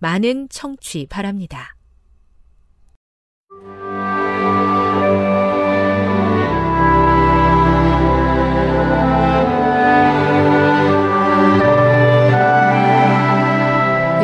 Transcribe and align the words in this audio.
많은 0.00 0.48
청취 0.48 1.06
바랍니다. 1.10 1.76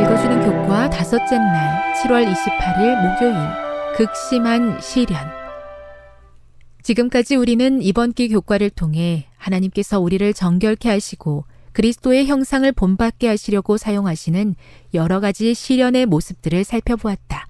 읽어주는 0.01 0.45
교과 0.45 0.89
다섯째 0.89 1.37
날 1.37 1.95
7월 1.95 2.27
28일 2.33 2.97
목요일 3.03 3.35
극심한 3.97 4.81
시련 4.81 5.19
지금까지 6.83 7.37
우리는 7.37 7.83
이번 7.83 8.13
기 8.13 8.29
교과를 8.29 8.71
통해 8.71 9.27
하나님께서 9.37 10.01
우리를 10.01 10.33
정결케 10.33 10.89
하시고 10.89 11.45
그리스도의 11.77 12.25
형상을 12.25 12.73
본받게 12.73 13.29
하시려고 13.29 13.77
사용하시는 13.77 14.55
여러 14.95 15.21
가지 15.21 15.53
시련의 15.53 16.07
모습들을 16.07 16.65
살펴보았다. 16.65 17.49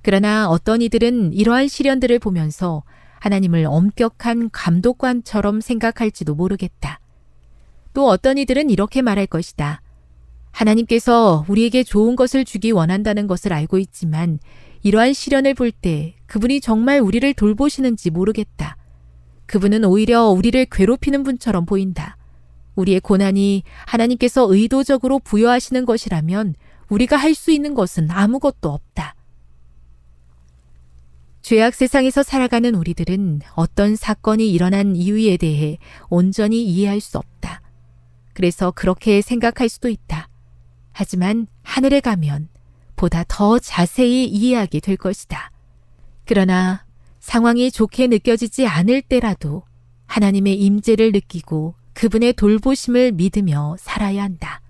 그러나 0.00 0.48
어떤 0.48 0.80
이들은 0.80 1.34
이러한 1.34 1.68
시련들을 1.68 2.20
보면서 2.20 2.84
하나님을 3.20 3.66
엄격한 3.66 4.48
감독관처럼 4.50 5.60
생각할지도 5.60 6.36
모르겠다. 6.36 7.00
또 7.92 8.08
어떤 8.08 8.38
이들은 8.38 8.70
이렇게 8.70 9.02
말할 9.02 9.26
것이다. 9.26 9.82
하나님께서 10.50 11.44
우리에게 11.48 11.82
좋은 11.82 12.16
것을 12.16 12.46
주기 12.46 12.70
원한다는 12.70 13.26
것을 13.26 13.52
알고 13.52 13.76
있지만 13.76 14.38
이러한 14.82 15.12
시련을 15.12 15.52
볼 15.52 15.70
때 15.70 16.14
그분이 16.28 16.62
정말 16.62 17.00
우리를 17.00 17.34
돌보시는지 17.34 18.08
모르겠다. 18.08 18.78
그분은 19.44 19.84
오히려 19.84 20.28
우리를 20.28 20.64
괴롭히는 20.70 21.24
분처럼 21.24 21.66
보인다. 21.66 22.17
우리의 22.78 23.00
고난이 23.00 23.64
하나님께서 23.86 24.46
의도적으로 24.48 25.18
부여하시는 25.18 25.84
것이라면 25.84 26.54
우리가 26.88 27.16
할 27.16 27.34
수 27.34 27.50
있는 27.50 27.74
것은 27.74 28.10
아무것도 28.10 28.70
없다. 28.70 29.14
죄악 31.42 31.74
세상에서 31.74 32.22
살아가는 32.22 32.74
우리들은 32.74 33.40
어떤 33.54 33.96
사건이 33.96 34.50
일어난 34.50 34.96
이유에 34.96 35.36
대해 35.36 35.78
온전히 36.08 36.64
이해할 36.64 37.00
수 37.00 37.18
없다. 37.18 37.62
그래서 38.32 38.70
그렇게 38.70 39.22
생각할 39.22 39.68
수도 39.68 39.88
있다. 39.88 40.28
하지만 40.92 41.46
하늘에 41.62 42.00
가면 42.00 42.48
보다 42.96 43.24
더 43.28 43.58
자세히 43.58 44.26
이해하게 44.26 44.80
될 44.80 44.96
것이다. 44.96 45.50
그러나 46.26 46.84
상황이 47.20 47.70
좋게 47.70 48.08
느껴지지 48.08 48.66
않을 48.66 49.02
때라도 49.02 49.62
하나님의 50.06 50.54
임재를 50.60 51.12
느끼고 51.12 51.74
그분의 51.98 52.34
돌보심을 52.34 53.10
믿으며 53.10 53.74
살아야 53.76 54.22
한다. 54.22 54.60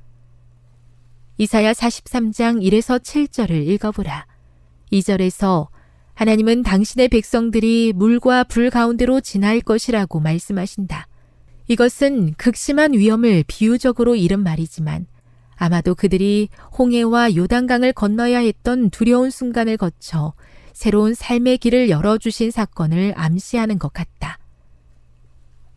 이사야 1.37 1.75
43장 1.75 2.63
1에서 2.63 2.99
7절을 2.99 3.67
읽어보라. 3.67 4.27
2절에서 4.91 5.69
하나님은 6.15 6.63
당신의 6.63 7.09
백성들이 7.09 7.93
물과 7.95 8.45
불 8.45 8.71
가운데로 8.71 9.21
지날 9.21 9.61
것이라고 9.61 10.21
말씀하신다. 10.21 11.07
이것은 11.67 12.33
극심한 12.39 12.95
위험을 12.95 13.45
비유적으로 13.47 14.17
이른 14.17 14.43
말이지만 14.43 15.07
아마도 15.55 15.95
그들이 15.95 16.49
홍해와 16.79 17.37
요단강을 17.37 17.93
건너야 17.93 18.39
했던 18.39 18.89
두려운 18.89 19.29
순간을 19.29 19.77
거쳐 19.77 20.33
새로운 20.73 21.13
삶의 21.13 21.59
길을 21.59 21.91
열어주신 21.91 22.51
사건을 22.51 23.13
암시하는 23.17 23.79
것 23.79 23.93
같다. 23.93 24.39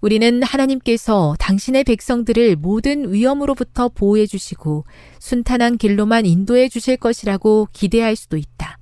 우리는 0.01 0.41
하나님께서 0.41 1.35
당신의 1.39 1.83
백성들을 1.83 2.55
모든 2.55 3.13
위험으로부터 3.13 3.89
보호해 3.89 4.25
주시고 4.25 4.83
순탄한 5.19 5.77
길로만 5.77 6.25
인도해 6.25 6.69
주실 6.69 6.97
것이라고 6.97 7.67
기대할 7.71 8.15
수도 8.15 8.37
있다. 8.37 8.79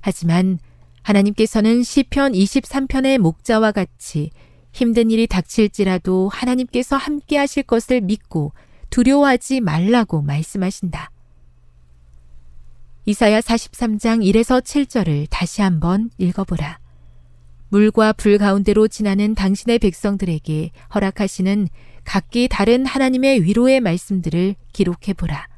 하지만 0.00 0.60
하나님께서는 1.02 1.82
시편 1.82 2.32
23편의 2.32 3.18
목자와 3.18 3.72
같이 3.72 4.30
힘든 4.72 5.10
일이 5.10 5.26
닥칠지라도 5.26 6.28
하나님께서 6.28 6.96
함께 6.96 7.38
하실 7.38 7.64
것을 7.64 8.00
믿고 8.00 8.52
두려워하지 8.90 9.60
말라고 9.60 10.22
말씀하신다. 10.22 11.10
이사야 13.06 13.40
43장 13.40 14.24
1에서 14.24 14.60
7절을 14.62 15.26
다시 15.30 15.62
한번 15.62 16.10
읽어보라. 16.18 16.85
물과 17.68 18.12
불 18.12 18.38
가운데로 18.38 18.88
지나는 18.88 19.34
당신의 19.34 19.78
백성들에게 19.80 20.70
허락하시는 20.94 21.68
각기 22.04 22.48
다른 22.48 22.86
하나님의 22.86 23.42
위로의 23.42 23.80
말씀들을 23.80 24.54
기록해 24.72 25.14
보라. 25.16 25.48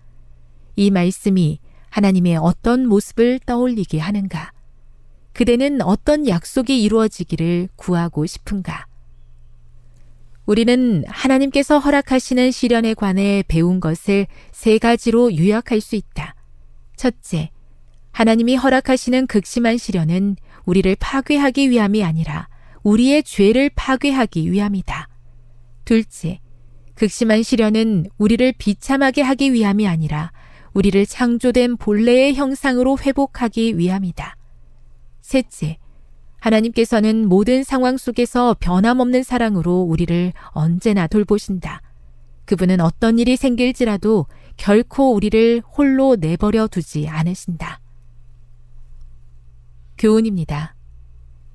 이 0.77 0.91
말씀이 0.91 1.61
하나님의 1.91 2.37
어떤 2.37 2.87
모습을 2.87 3.41
떠올리게 3.45 3.99
하는가? 3.99 4.53
그대는 5.33 5.83
어떤 5.83 6.27
약속이 6.27 6.83
이루어지기를 6.83 7.69
구하고 7.77 8.27
싶은가? 8.27 8.87
우리는 10.47 11.05
하나님께서 11.07 11.79
허락하시는 11.79 12.51
시련에 12.51 12.95
관해 12.95 13.45
배운 13.47 13.81
것을 13.81 14.27
세 14.51 14.79
가지로 14.79 15.37
요약할 15.37 15.83
수 15.83 15.95
있다. 15.95 16.35
첫째, 16.97 17.51
하나님이 18.13 18.57
허락하시는 18.57 19.27
극심한 19.27 19.77
시련은 19.77 20.37
우리를 20.69 20.97
파괴하기 21.01 21.71
위함이 21.71 22.05
아니라 22.05 22.47
우리의 22.83 23.23
죄를 23.23 23.71
파괴하기 23.75 24.53
위함이다. 24.53 25.09
둘째, 25.87 26.41
극심한 26.95 27.43
시련은 27.43 28.05
우리를 28.19 28.53
비참하게 28.59 29.23
하기 29.23 29.55
위함이 29.55 29.89
아니라 29.89 30.31
우리를 30.75 31.07
창조된 31.07 31.79
본래의 31.79 32.35
형상으로 32.35 32.99
회복하기 32.99 33.79
위함이다. 33.79 34.37
셋째, 35.23 35.79
하나님께서는 36.39 37.27
모든 37.27 37.65
상황 37.65 37.97
속에서 37.97 38.55
변함없는 38.61 39.23
사랑으로 39.23 39.81
우리를 39.81 40.35
언제나 40.49 41.07
돌보신다. 41.07 41.81
그분은 42.45 42.83
어떤 42.83 43.19
일이 43.19 43.37
생길지라도 43.37 44.27
결코 44.59 45.15
우리를 45.15 45.63
홀로 45.79 46.17
내버려 46.17 46.67
두지 46.67 47.09
않으신다. 47.09 47.81
교훈입니다. 49.99 50.75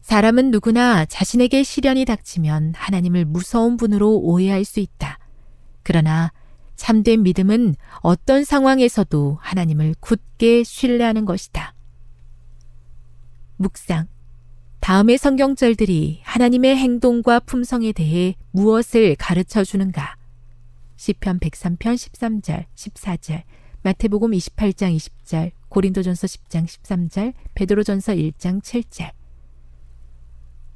사람은 0.02 0.52
누구나 0.52 1.06
자신에게 1.06 1.64
시련이 1.64 2.06
닥치면 2.06 2.74
하나님을 2.76 3.26
무서운 3.26 3.78
분으로 3.78 4.18
오해할 4.18 4.66
수 4.66 4.80
있다. 4.80 5.18
그러나 5.82 6.32
참된 6.76 7.24
믿음은 7.24 7.76
어떤 8.02 8.44
상황에서도 8.44 9.38
하나님을 9.42 9.96
굳게 10.00 10.64
신뢰하는 10.64 11.26
것이다. 11.26 11.74
묵상. 13.58 14.08
다음의 14.82 15.18
성경절들이 15.18 16.20
하나님의 16.24 16.76
행동과 16.76 17.40
품성에 17.40 17.94
대해 17.94 18.36
무엇을 18.52 19.16
가르쳐 19.18 19.64
주는가? 19.64 20.18
시편 20.98 21.40
103편 21.40 21.96
13절, 21.96 22.66
14절, 22.76 23.44
마태복음 23.84 24.32
28장 24.32 24.96
20절, 24.96 25.52
고린도전서 25.68 26.26
10장 26.28 26.66
13절, 26.66 27.34
베드로전서 27.54 28.14
1장 28.14 28.62
7절. 28.62 29.12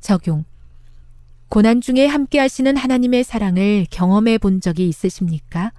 적용. 0.01 0.43
고난 1.47 1.79
중에 1.79 2.05
함께 2.05 2.39
하시는 2.39 2.75
하나님의 2.75 3.23
사랑을 3.23 3.85
경험해 3.89 4.39
본 4.39 4.59
적이 4.59 4.89
있으십니까? 4.89 5.71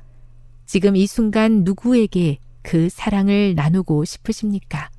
지금 0.64 0.96
이 0.96 1.06
순간 1.06 1.64
누구에게 1.64 2.38
그 2.62 2.88
사랑을 2.88 3.54
나누고 3.54 4.06
싶으십니까? 4.06 4.90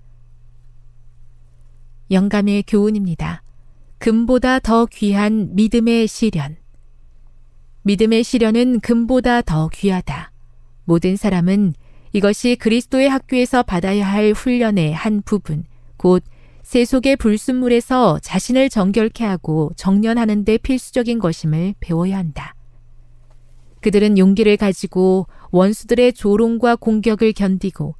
영감의 2.12 2.64
교훈입니다. 2.68 3.42
금보다 3.98 4.60
더 4.60 4.86
귀한 4.86 5.56
믿음의 5.56 6.08
시련. 6.08 6.58
믿음의 7.82 8.24
시련은 8.24 8.82
금보다 8.82 9.42
더 9.42 9.68
귀하다. 9.70 10.32
모든 10.86 11.16
사람은 11.16 11.74
이것이 12.12 12.56
그리스도의 12.56 13.10
학교에서 13.10 13.64
받아야 13.64 14.08
할 14.08 14.32
훈련의 14.32 14.94
한 14.94 15.22
부분, 15.24 15.66
곧 15.98 16.24
세속의 16.64 17.16
불순물에서 17.18 18.20
자신을 18.20 18.70
정결케 18.70 19.26
하고 19.26 19.72
정련하는 19.76 20.46
데 20.46 20.58
필수적인 20.58 21.20
것임을 21.20 21.76
배워야 21.80 22.18
한다. 22.18 22.54
그들은 23.82 24.18
용기를 24.18 24.58
가지고 24.58 25.28
원수들의 25.52 26.14
조롱과 26.14 26.76
공격을 26.76 27.34
견디고 27.34 27.96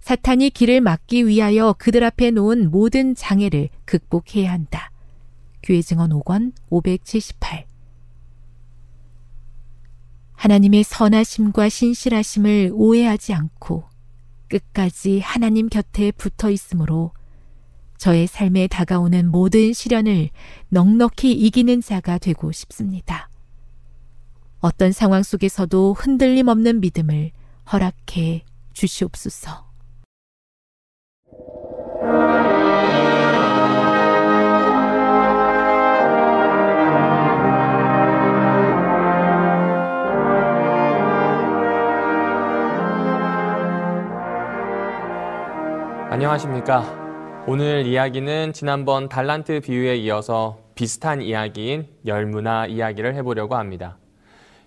사탄이 0.00 0.50
길을 0.50 0.80
막기 0.80 1.26
위하여 1.26 1.74
그들 1.78 2.04
앞에 2.04 2.30
놓은 2.30 2.70
모든 2.70 3.14
장애를 3.14 3.68
극복해야 3.84 4.52
한다. 4.52 4.90
교회 5.62 5.80
증언 5.80 6.10
5권 6.10 6.52
578 6.70 7.64
하나님의 10.34 10.84
선하심과 10.84 11.68
신실하심을 11.68 12.70
오해하지 12.72 13.34
않고 13.34 13.84
끝까지 14.48 15.20
하나님 15.20 15.68
곁에 15.68 16.12
붙어 16.12 16.50
있으므로 16.50 17.12
저의 17.98 18.26
삶에 18.26 18.66
다가오는 18.66 19.30
모든 19.30 19.72
시련을 19.72 20.30
넉넉히 20.68 21.32
이기는 21.32 21.80
자가 21.80 22.18
되고 22.18 22.52
싶습니다. 22.52 23.30
어떤 24.60 24.92
상황 24.92 25.22
속에서도 25.22 25.94
흔들림 25.94 26.48
없는 26.48 26.80
믿음을 26.80 27.30
허락해 27.72 28.44
주시옵소서. 28.72 29.63
안녕하십니까. 46.14 47.44
오늘 47.48 47.86
이야기는 47.86 48.52
지난번 48.52 49.08
달란트 49.08 49.62
비유에 49.62 49.96
이어서 49.96 50.60
비슷한 50.76 51.20
이야기인 51.20 51.88
열무나 52.06 52.66
이야기를 52.66 53.16
해보려고 53.16 53.56
합니다. 53.56 53.98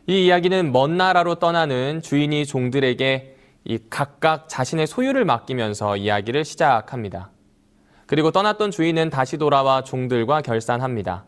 이 0.07 0.25
이야기는 0.25 0.73
먼 0.73 0.97
나라로 0.97 1.35
떠나는 1.35 2.01
주인이 2.01 2.45
종들에게 2.45 3.38
이 3.63 3.79
각각 3.89 4.49
자신의 4.49 4.88
소유를 4.88 5.23
맡기면서 5.23 5.95
이야기를 5.95 6.44
시작합니다. 6.44 7.31
그리고 8.07 8.31
떠났던 8.31 8.69
주인은 8.69 9.09
다시 9.09 9.38
돌아와 9.38 9.85
종들과 9.85 10.41
결산합니다. 10.41 11.23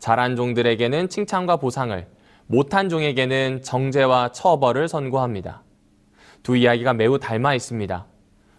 잘한 0.00 0.34
종들에게는 0.34 1.08
칭찬과 1.08 1.58
보상을, 1.58 2.04
못한 2.48 2.88
종에게는 2.88 3.62
정죄와 3.62 4.32
처벌을 4.32 4.88
선고합니다. 4.88 5.62
두 6.42 6.56
이야기가 6.56 6.94
매우 6.94 7.20
닮아 7.20 7.54
있습니다. 7.54 8.06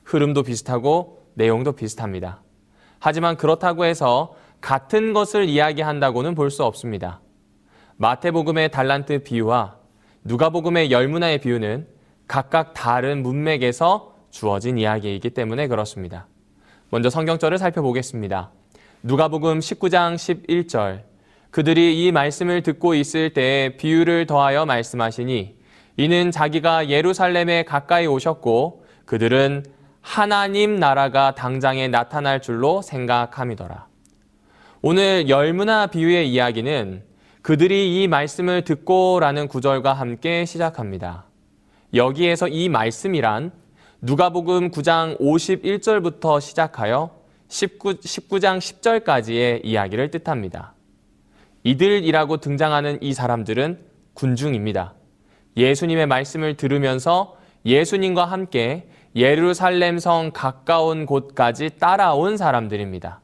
흐름도 0.05 0.43
비슷하고 0.43 1.23
내용도 1.33 1.71
비슷합니다. 1.73 2.41
하지만 2.99 3.37
그렇다고 3.37 3.85
해서 3.85 4.35
같은 4.61 5.13
것을 5.13 5.49
이야기한다고는 5.49 6.35
볼 6.35 6.49
수 6.49 6.63
없습니다. 6.63 7.21
마태복음의 7.97 8.71
달란트 8.71 9.23
비유와 9.23 9.77
누가복음의 10.23 10.91
열문화의 10.91 11.39
비유는 11.39 11.87
각각 12.27 12.73
다른 12.73 13.21
문맥에서 13.23 14.15
주어진 14.31 14.77
이야기이기 14.77 15.31
때문에 15.31 15.67
그렇습니다. 15.67 16.27
먼저 16.89 17.09
성경절을 17.09 17.57
살펴보겠습니다. 17.57 18.51
누가복음 19.03 19.59
19장 19.59 20.15
11절 20.15 21.03
그들이 21.51 22.03
이 22.03 22.11
말씀을 22.11 22.63
듣고 22.63 22.95
있을 22.95 23.33
때 23.33 23.75
비유를 23.77 24.25
더하여 24.25 24.65
말씀하시니 24.65 25.55
이는 25.97 26.31
자기가 26.31 26.89
예루살렘에 26.89 27.63
가까이 27.63 28.07
오셨고 28.07 28.85
그들은 29.05 29.63
하나님 30.03 30.75
나라가 30.75 31.33
당장에 31.33 31.87
나타날 31.87 32.41
줄로 32.41 32.81
생각함이더라. 32.81 33.87
오늘 34.81 35.29
열무나 35.29 35.87
비유의 35.87 36.29
이야기는 36.29 37.03
그들이 37.41 38.03
이 38.03 38.07
말씀을 38.09 38.63
듣고 38.63 39.19
라는 39.21 39.47
구절과 39.47 39.93
함께 39.93 40.43
시작합니다. 40.45 41.23
여기에서 41.93 42.49
이 42.49 42.67
말씀이란 42.67 43.53
누가복음 44.01 44.71
9장 44.71 45.19
51절부터 45.19 46.41
시작하여 46.41 47.15
19, 47.47 47.95
19장 47.95 48.59
10절까지의 48.59 49.61
이야기를 49.63 50.11
뜻합니다. 50.11 50.73
이들이라고 51.63 52.37
등장하는 52.37 53.01
이 53.01 53.13
사람들은 53.13 53.79
군중입니다. 54.13 54.95
예수님의 55.55 56.07
말씀을 56.07 56.57
들으면서 56.57 57.37
예수님과 57.65 58.25
함께 58.25 58.89
예루살렘 59.15 59.99
성 59.99 60.31
가까운 60.33 61.05
곳까지 61.05 61.71
따라온 61.79 62.37
사람들입니다. 62.37 63.21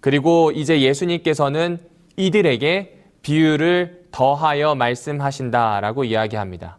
그리고 0.00 0.50
이제 0.52 0.80
예수님께서는 0.80 1.78
이들에게 2.16 2.98
비유를 3.22 4.06
더하여 4.10 4.74
말씀하신다라고 4.74 6.04
이야기합니다. 6.04 6.78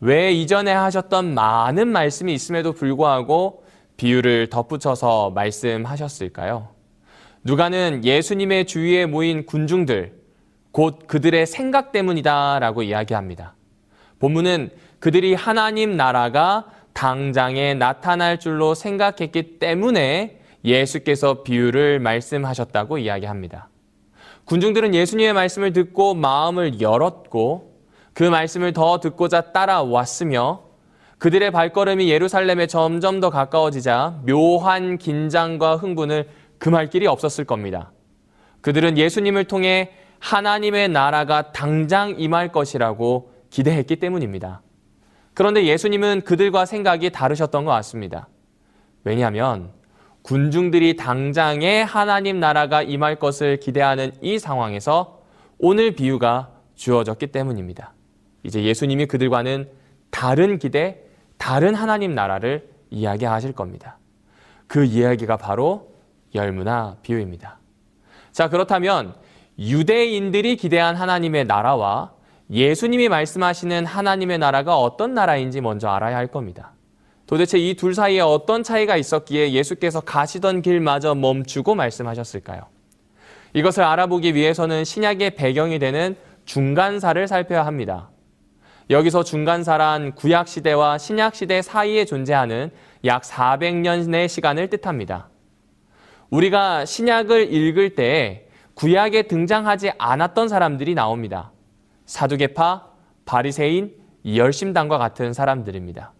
왜 0.00 0.32
이전에 0.32 0.72
하셨던 0.72 1.34
많은 1.34 1.88
말씀이 1.88 2.32
있음에도 2.32 2.72
불구하고 2.72 3.64
비유를 3.96 4.48
덧붙여서 4.48 5.30
말씀하셨을까요? 5.30 6.68
누가는 7.44 8.04
예수님의 8.04 8.66
주위에 8.66 9.06
모인 9.06 9.44
군중들, 9.44 10.14
곧 10.72 11.06
그들의 11.06 11.46
생각 11.46 11.92
때문이다라고 11.92 12.82
이야기합니다. 12.82 13.54
본문은 14.18 14.70
그들이 14.98 15.34
하나님 15.34 15.96
나라가 15.96 16.66
당장에 17.00 17.72
나타날 17.72 18.38
줄로 18.38 18.74
생각했기 18.74 19.58
때문에 19.58 20.38
예수께서 20.62 21.42
비유를 21.42 21.98
말씀하셨다고 21.98 22.98
이야기합니다. 22.98 23.70
군중들은 24.44 24.94
예수님의 24.94 25.32
말씀을 25.32 25.72
듣고 25.72 26.12
마음을 26.12 26.82
열었고 26.82 27.72
그 28.12 28.24
말씀을 28.24 28.74
더 28.74 29.00
듣고자 29.00 29.52
따라왔으며 29.52 30.64
그들의 31.16 31.50
발걸음이 31.52 32.10
예루살렘에 32.10 32.66
점점 32.66 33.20
더 33.20 33.30
가까워지자 33.30 34.20
묘한 34.26 34.98
긴장과 34.98 35.76
흥분을 35.76 36.28
금할 36.58 36.90
길이 36.90 37.06
없었을 37.06 37.46
겁니다. 37.46 37.92
그들은 38.60 38.98
예수님을 38.98 39.44
통해 39.44 39.92
하나님의 40.18 40.90
나라가 40.90 41.50
당장 41.52 42.16
임할 42.18 42.52
것이라고 42.52 43.32
기대했기 43.48 43.96
때문입니다. 43.96 44.60
그런데 45.34 45.64
예수님은 45.64 46.22
그들과 46.22 46.66
생각이 46.66 47.10
다르셨던 47.10 47.64
것 47.64 47.70
같습니다. 47.72 48.28
왜냐하면 49.04 49.72
군중들이 50.22 50.96
당장에 50.96 51.82
하나님 51.82 52.40
나라가 52.40 52.82
임할 52.82 53.16
것을 53.16 53.58
기대하는 53.58 54.12
이 54.20 54.38
상황에서 54.38 55.22
오늘 55.58 55.92
비유가 55.92 56.50
주어졌기 56.74 57.28
때문입니다. 57.28 57.92
이제 58.42 58.62
예수님이 58.62 59.06
그들과는 59.06 59.68
다른 60.10 60.58
기대, 60.58 60.98
다른 61.38 61.74
하나님 61.74 62.14
나라를 62.14 62.68
이야기하실 62.90 63.52
겁니다. 63.52 63.98
그 64.66 64.84
이야기가 64.84 65.36
바로 65.36 65.94
열무나 66.34 66.96
비유입니다. 67.02 67.58
자, 68.32 68.48
그렇다면 68.48 69.14
유대인들이 69.58 70.56
기대한 70.56 70.96
하나님의 70.96 71.46
나라와 71.46 72.12
예수님이 72.50 73.08
말씀하시는 73.08 73.86
하나님의 73.86 74.38
나라가 74.38 74.76
어떤 74.76 75.14
나라인지 75.14 75.60
먼저 75.60 75.88
알아야 75.88 76.16
할 76.16 76.26
겁니다. 76.26 76.72
도대체 77.26 77.58
이 77.58 77.74
둘 77.74 77.94
사이에 77.94 78.20
어떤 78.20 78.64
차이가 78.64 78.96
있었기에 78.96 79.52
예수께서 79.52 80.00
가시던 80.00 80.62
길마저 80.62 81.14
멈추고 81.14 81.76
말씀하셨을까요? 81.76 82.62
이것을 83.52 83.84
알아보기 83.84 84.34
위해서는 84.34 84.84
신약의 84.84 85.36
배경이 85.36 85.78
되는 85.78 86.16
중간사를 86.44 87.28
살펴야 87.28 87.64
합니다. 87.66 88.10
여기서 88.90 89.22
중간사란 89.22 90.16
구약 90.16 90.48
시대와 90.48 90.98
신약 90.98 91.36
시대 91.36 91.62
사이에 91.62 92.04
존재하는 92.04 92.72
약 93.04 93.22
400년의 93.22 94.26
시간을 94.26 94.68
뜻합니다. 94.68 95.28
우리가 96.30 96.84
신약을 96.84 97.52
읽을 97.52 97.94
때 97.94 98.48
구약에 98.74 99.22
등장하지 99.22 99.92
않았던 99.98 100.48
사람들이 100.48 100.94
나옵니다. 100.94 101.52
사두개파, 102.10 102.86
바리새인, 103.24 103.94
열심당과 104.26 104.98
같은 104.98 105.32
사람들입니다. 105.32 106.12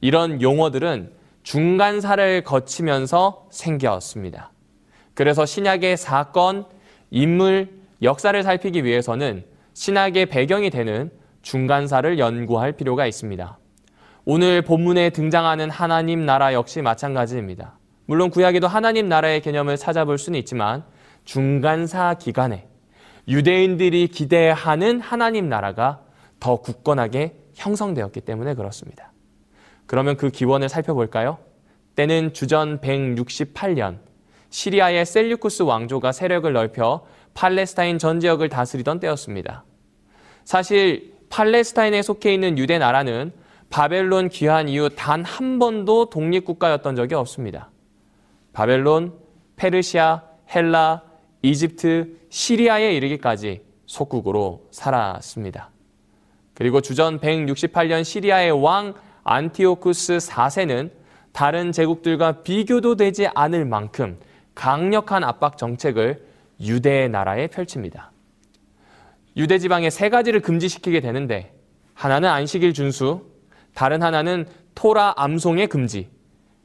이런 0.00 0.40
용어들은 0.40 1.12
중간사를 1.42 2.44
거치면서 2.44 3.46
생겼습니다. 3.50 4.52
그래서 5.12 5.44
신약의 5.44 5.98
사건, 5.98 6.64
인물, 7.10 7.68
역사를 8.00 8.42
살피기 8.42 8.84
위해서는 8.84 9.44
신학의 9.74 10.26
배경이 10.26 10.70
되는 10.70 11.10
중간사를 11.42 12.18
연구할 12.18 12.72
필요가 12.72 13.06
있습니다. 13.06 13.58
오늘 14.24 14.62
본문에 14.62 15.10
등장하는 15.10 15.68
하나님 15.68 16.24
나라 16.24 16.54
역시 16.54 16.80
마찬가지입니다. 16.80 17.78
물론 18.06 18.30
구약에도 18.30 18.66
하나님 18.66 19.10
나라의 19.10 19.42
개념을 19.42 19.76
찾아볼 19.76 20.16
수는 20.16 20.38
있지만 20.38 20.84
중간사 21.26 22.14
기간에 22.14 22.67
유대인들이 23.28 24.08
기대하는 24.08 25.00
하나님 25.00 25.48
나라가 25.48 26.00
더 26.40 26.56
굳건하게 26.56 27.36
형성되었기 27.54 28.22
때문에 28.22 28.54
그렇습니다. 28.54 29.12
그러면 29.86 30.16
그 30.16 30.30
기원을 30.30 30.68
살펴볼까요? 30.68 31.38
때는 31.94 32.32
주전 32.32 32.80
168년 32.80 33.98
시리아의 34.50 35.04
셀류쿠스 35.04 35.64
왕조가 35.64 36.12
세력을 36.12 36.50
넓혀 36.52 37.04
팔레스타인 37.34 37.98
전 37.98 38.20
지역을 38.20 38.48
다스리던 38.48 39.00
때였습니다. 39.00 39.64
사실 40.44 41.14
팔레스타인에 41.28 42.00
속해 42.02 42.32
있는 42.32 42.56
유대 42.56 42.78
나라는 42.78 43.32
바벨론 43.68 44.30
귀환 44.30 44.68
이후 44.68 44.88
단 44.88 45.22
한 45.22 45.58
번도 45.58 46.08
독립국가였던 46.08 46.96
적이 46.96 47.16
없습니다. 47.16 47.70
바벨론, 48.54 49.12
페르시아, 49.56 50.22
헬라, 50.54 51.02
이집트, 51.42 52.16
시리아에 52.30 52.94
이르기까지 52.94 53.62
속국으로 53.86 54.66
살았습니다. 54.70 55.70
그리고 56.54 56.80
주전 56.80 57.20
168년 57.20 58.04
시리아의 58.04 58.50
왕 58.62 58.94
안티오쿠스 59.24 60.18
4세는 60.18 60.90
다른 61.32 61.70
제국들과 61.70 62.42
비교도 62.42 62.96
되지 62.96 63.28
않을 63.28 63.64
만큼 63.64 64.18
강력한 64.54 65.22
압박 65.22 65.56
정책을 65.56 66.26
유대 66.60 67.06
나라에 67.06 67.46
펼칩니다. 67.46 68.10
유대 69.36 69.58
지방에 69.58 69.88
세 69.90 70.08
가지를 70.08 70.40
금지시키게 70.40 71.00
되는데 71.00 71.54
하나는 71.94 72.28
안식일 72.28 72.72
준수, 72.72 73.26
다른 73.74 74.02
하나는 74.02 74.46
토라 74.74 75.14
암송의 75.16 75.68
금지, 75.68 76.08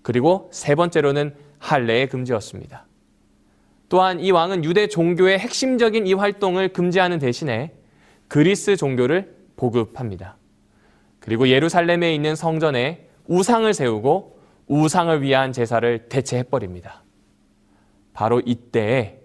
그리고 0.02 0.50
세 0.52 0.74
번째로는 0.74 1.36
할례의 1.60 2.10
금지였습니다. 2.10 2.88
또한 3.94 4.20
이 4.20 4.32
왕은 4.32 4.64
유대 4.66 4.88
종교의 4.88 5.38
핵심적인 5.38 6.08
이 6.08 6.16
활동을 6.16 6.70
금지하는 6.70 7.20
대신에 7.20 7.76
그리스 8.28 8.76
종교를 8.76 9.36
보급합니다. 9.56 10.36
그리고 11.20 11.48
예루살렘에 11.48 12.16
있는 12.16 12.36
성전에 12.36 13.08
우상을 13.28 13.72
세우고 13.72 14.40
우상을 14.66 15.22
위한 15.22 15.52
제사를 15.52 16.10
대체해버립니다. 16.10 17.04
바로 18.14 18.42
이때에 18.44 19.20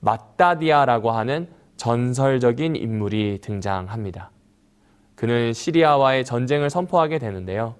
마따디아라고 0.00 1.10
하는 1.10 1.48
전설적인 1.76 2.74
인물이 2.74 3.40
등장합니다. 3.42 4.30
그는 5.14 5.52
시리아와의 5.52 6.24
전쟁을 6.24 6.70
선포하게 6.70 7.18
되는데요. 7.18 7.74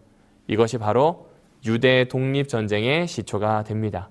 이것이 0.49 0.77
바로 0.77 1.31
유대 1.65 2.07
독립전쟁의 2.09 3.09
시초가 3.09 3.65
됩니다. 3.65 4.11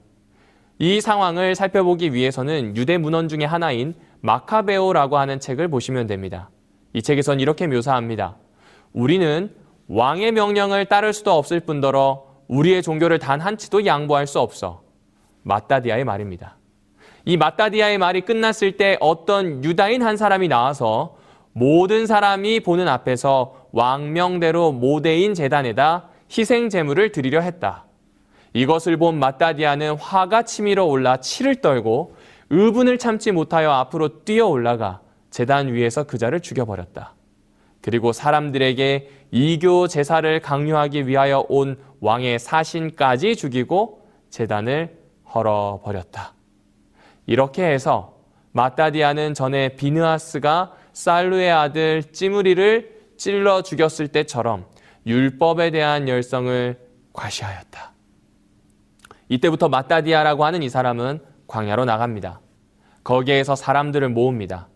이 0.77 0.99
상황을 0.99 1.55
살펴보기 1.55 2.13
위해서는 2.13 2.75
유대 2.75 2.97
문헌 2.97 3.29
중의 3.29 3.47
하나인 3.47 3.93
마카베오라고 4.21 5.17
하는 5.17 5.39
책을 5.39 5.69
보시면 5.69 6.07
됩니다. 6.07 6.49
이 6.93 7.01
책에선 7.01 7.39
이렇게 7.39 7.65
묘사합니다. 7.67 8.35
우리는 8.91 9.53
왕의 9.87 10.33
명령을 10.33 10.85
따를 10.85 11.13
수도 11.13 11.31
없을 11.31 11.61
뿐더러 11.61 12.25
우리의 12.47 12.81
종교를 12.83 13.19
단 13.19 13.39
한치도 13.39 13.85
양보할 13.85 14.27
수 14.27 14.39
없어. 14.39 14.81
마따디아의 15.43 16.03
말입니다. 16.03 16.57
이 17.23 17.37
마따디아의 17.37 17.97
말이 17.97 18.21
끝났을 18.21 18.77
때 18.77 18.97
어떤 18.99 19.63
유다인 19.63 20.03
한 20.03 20.17
사람이 20.17 20.47
나와서 20.47 21.17
모든 21.53 22.05
사람이 22.05 22.59
보는 22.59 22.87
앞에서 22.87 23.67
왕명대로 23.71 24.73
모대인 24.73 25.33
재단에다 25.33 26.09
희생 26.29 26.69
제물을 26.69 27.11
드리려 27.11 27.39
했다. 27.39 27.84
이것을 28.55 28.95
본 28.95 29.19
마따디아는 29.19 29.97
화가 29.97 30.43
치밀어 30.43 30.85
올라 30.85 31.17
치를 31.17 31.55
떨고 31.55 32.15
의분을 32.49 32.97
참지 32.97 33.33
못하여 33.33 33.71
앞으로 33.71 34.23
뛰어 34.23 34.47
올라가 34.47 35.01
재단 35.29 35.73
위에서 35.73 36.05
그자를 36.05 36.39
죽여버렸다. 36.39 37.15
그리고 37.81 38.13
사람들에게 38.13 39.09
이교 39.31 39.89
제사를 39.89 40.39
강요하기 40.39 41.05
위하여 41.05 41.45
온 41.49 41.77
왕의 41.99 42.39
사신까지 42.39 43.35
죽이고 43.35 44.07
재단을 44.29 44.99
헐어버렸다. 45.33 46.33
이렇게 47.25 47.65
해서 47.65 48.15
마따디아는 48.53 49.33
전에 49.33 49.75
비느하스가 49.75 50.71
살루의 50.93 51.51
아들 51.51 52.03
찌무리를 52.03 52.95
찔러 53.17 53.63
죽였을 53.63 54.07
때처럼 54.07 54.65
율법에 55.05 55.71
대한 55.71 56.07
열성을 56.07 56.79
과시하였다. 57.11 57.94
이때부터 59.29 59.69
마따디아라고 59.69 60.45
하는 60.45 60.63
이 60.63 60.69
사람은 60.69 61.19
광야로 61.47 61.85
나갑니다. 61.85 62.41
거기에서 63.03 63.55
사람들을 63.55 64.09
모읍니다. 64.09 64.67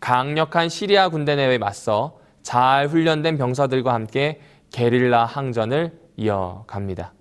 강력한 0.00 0.68
시리아 0.68 1.08
군대 1.08 1.36
내에 1.36 1.58
맞서 1.58 2.18
잘 2.42 2.88
훈련된 2.88 3.38
병사들과 3.38 3.94
함께 3.94 4.40
게릴라 4.72 5.24
항전을 5.24 5.98
이어갑니다. 6.16 7.12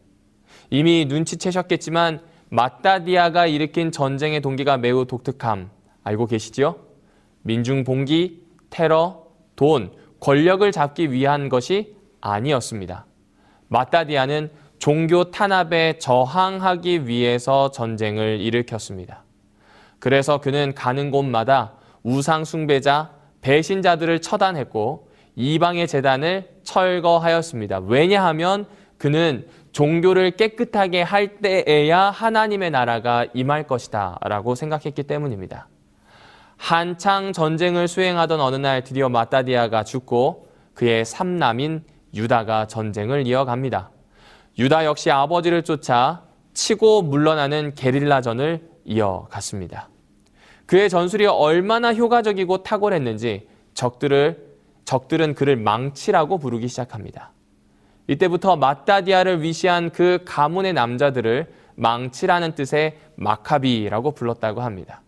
이미 0.69 1.05
눈치채셨겠지만 1.05 2.21
마따디아가 2.49 3.45
일으킨 3.45 3.91
전쟁의 3.91 4.41
동기가 4.41 4.77
매우 4.77 5.05
독특함 5.05 5.69
알고 6.03 6.27
계시지요? 6.27 6.75
민중 7.43 7.83
봉기, 7.83 8.43
테러, 8.69 9.23
돈, 9.55 9.93
권력을 10.19 10.69
잡기 10.71 11.11
위한 11.11 11.49
것이 11.49 11.95
아니었습니다. 12.19 13.05
마따디아는 13.67 14.51
종교 14.81 15.25
탄압에 15.25 15.99
저항하기 15.99 17.07
위해서 17.07 17.69
전쟁을 17.69 18.39
일으켰습니다. 18.39 19.23
그래서 19.99 20.39
그는 20.39 20.73
가는 20.73 21.11
곳마다 21.11 21.73
우상 22.01 22.45
숭배자, 22.45 23.11
배신자들을 23.41 24.21
처단했고 24.21 25.07
이방의 25.35 25.87
재단을 25.87 26.49
철거하였습니다. 26.63 27.81
왜냐하면 27.81 28.65
그는 28.97 29.45
종교를 29.71 30.31
깨끗하게 30.31 31.03
할 31.03 31.37
때에야 31.37 32.09
하나님의 32.09 32.71
나라가 32.71 33.27
임할 33.35 33.67
것이다 33.67 34.17
라고 34.23 34.55
생각했기 34.55 35.03
때문입니다. 35.03 35.67
한창 36.57 37.33
전쟁을 37.33 37.87
수행하던 37.87 38.41
어느 38.41 38.55
날 38.55 38.83
드디어 38.83 39.09
마따디아가 39.09 39.83
죽고 39.83 40.47
그의 40.73 41.05
삼남인 41.05 41.83
유다가 42.15 42.65
전쟁을 42.65 43.27
이어갑니다. 43.27 43.91
유다 44.61 44.85
역시 44.85 45.09
아버지를 45.09 45.63
쫓아 45.63 46.21
치고 46.53 47.01
물러나는 47.01 47.73
게릴라전을 47.73 48.69
이어갔습니다. 48.85 49.89
그의 50.67 50.87
전술이 50.87 51.25
얼마나 51.25 51.91
효과적이고 51.95 52.61
탁월했는지 52.61 53.47
적들을 53.73 54.51
적들은 54.85 55.33
그를 55.33 55.55
망치라고 55.55 56.37
부르기 56.37 56.67
시작합니다. 56.67 57.31
이때부터 58.05 58.55
마따디아를 58.55 59.41
위시한 59.41 59.89
그 59.89 60.19
가문의 60.25 60.73
남자들을 60.73 61.51
망치라는 61.73 62.53
뜻의 62.53 62.99
마카비라고 63.15 64.11
불렀다고 64.11 64.61
합니다. 64.61 65.01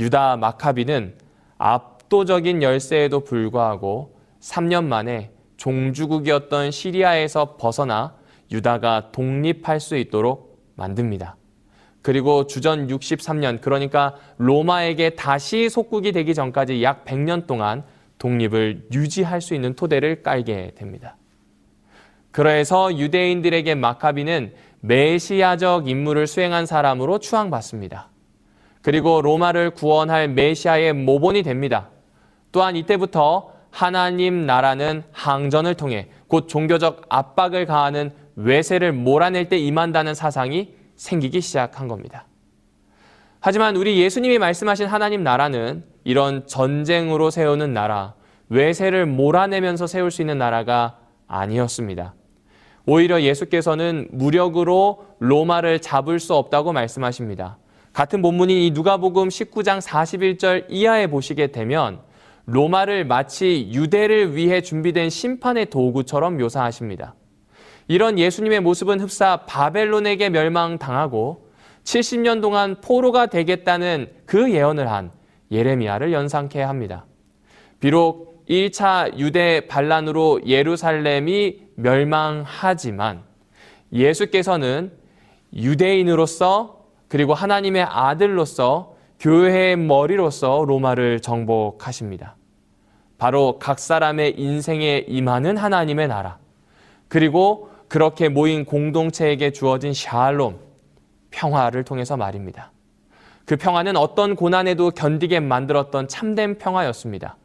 유다 0.00 0.38
마카비는 0.38 1.14
압도적인 1.58 2.64
열세에도 2.64 3.20
불구하고 3.20 4.18
3년 4.40 4.86
만에 4.86 5.30
종주국이었던 5.58 6.72
시리아에서 6.72 7.54
벗어나 7.56 8.16
유다가 8.50 9.10
독립할 9.12 9.80
수 9.80 9.96
있도록 9.96 10.58
만듭니다. 10.76 11.36
그리고 12.02 12.46
주전 12.46 12.88
63년 12.88 13.60
그러니까 13.60 14.14
로마에게 14.36 15.10
다시 15.10 15.70
속국이 15.70 16.12
되기 16.12 16.34
전까지 16.34 16.82
약 16.82 17.04
100년 17.04 17.46
동안 17.46 17.84
독립을 18.18 18.88
유지할 18.92 19.40
수 19.40 19.54
있는 19.54 19.74
토대를 19.74 20.22
깔게 20.22 20.72
됩니다. 20.76 21.16
그래서 22.30 22.96
유대인들에게 22.96 23.74
마카비는 23.76 24.52
메시아적 24.80 25.88
임무를 25.88 26.26
수행한 26.26 26.66
사람으로 26.66 27.20
추앙받습니다. 27.20 28.10
그리고 28.82 29.22
로마를 29.22 29.70
구원할 29.70 30.28
메시아의 30.28 30.92
모본이 30.92 31.42
됩니다. 31.42 31.88
또한 32.52 32.76
이때부터 32.76 33.50
하나님 33.70 34.46
나라는 34.46 35.04
항전을 35.10 35.74
통해 35.74 36.08
곧 36.28 36.48
종교적 36.48 37.06
압박을 37.08 37.66
가하는 37.66 38.12
외세를 38.36 38.92
몰아낼 38.92 39.48
때 39.48 39.58
임한다는 39.58 40.14
사상이 40.14 40.74
생기기 40.96 41.40
시작한 41.40 41.88
겁니다. 41.88 42.26
하지만 43.40 43.76
우리 43.76 44.00
예수님이 44.00 44.38
말씀하신 44.38 44.86
하나님 44.86 45.22
나라는 45.22 45.84
이런 46.04 46.46
전쟁으로 46.46 47.30
세우는 47.30 47.74
나라, 47.74 48.14
외세를 48.48 49.06
몰아내면서 49.06 49.86
세울 49.86 50.10
수 50.10 50.22
있는 50.22 50.38
나라가 50.38 50.98
아니었습니다. 51.26 52.14
오히려 52.86 53.22
예수께서는 53.22 54.08
무력으로 54.12 55.06
로마를 55.18 55.80
잡을 55.80 56.18
수 56.20 56.34
없다고 56.34 56.72
말씀하십니다. 56.72 57.58
같은 57.92 58.22
본문인 58.22 58.58
이 58.58 58.70
누가복음 58.72 59.28
19장 59.28 59.80
41절 59.80 60.66
이하에 60.68 61.06
보시게 61.06 61.48
되면 61.48 62.00
로마를 62.46 63.06
마치 63.06 63.70
유대를 63.72 64.36
위해 64.36 64.60
준비된 64.60 65.08
심판의 65.08 65.66
도구처럼 65.66 66.36
묘사하십니다. 66.36 67.14
이런 67.86 68.18
예수님의 68.18 68.60
모습은 68.60 69.00
흡사 69.00 69.44
바벨론에게 69.46 70.30
멸망당하고 70.30 71.50
70년 71.84 72.40
동안 72.40 72.76
포로가 72.80 73.26
되겠다는 73.26 74.10
그 74.24 74.52
예언을 74.52 74.90
한 74.90 75.10
예레미야를 75.50 76.12
연상케 76.12 76.62
합니다. 76.62 77.04
비록 77.80 78.44
1차 78.48 79.18
유대 79.18 79.66
반란으로 79.66 80.42
예루살렘이 80.46 81.60
멸망하지만 81.76 83.22
예수께서는 83.92 84.92
유대인으로서 85.54 86.84
그리고 87.08 87.34
하나님의 87.34 87.82
아들로서 87.82 88.94
교회의 89.20 89.76
머리로서 89.76 90.64
로마를 90.66 91.20
정복하십니다. 91.20 92.36
바로 93.18 93.58
각 93.58 93.78
사람의 93.78 94.38
인생에 94.38 95.04
임하는 95.06 95.56
하나님의 95.56 96.08
나라, 96.08 96.38
그리고 97.08 97.70
그렇게 97.94 98.28
모인 98.28 98.64
공동체에게 98.64 99.52
주어진 99.52 99.94
샬롬, 99.94 100.58
평화를 101.30 101.84
통해서 101.84 102.16
말입니다. 102.16 102.72
그 103.44 103.54
평화는 103.54 103.96
어떤 103.96 104.34
고난에도 104.34 104.90
견디게 104.90 105.38
만들었던 105.38 106.08
참된 106.08 106.58
평화였습니다. 106.58 107.36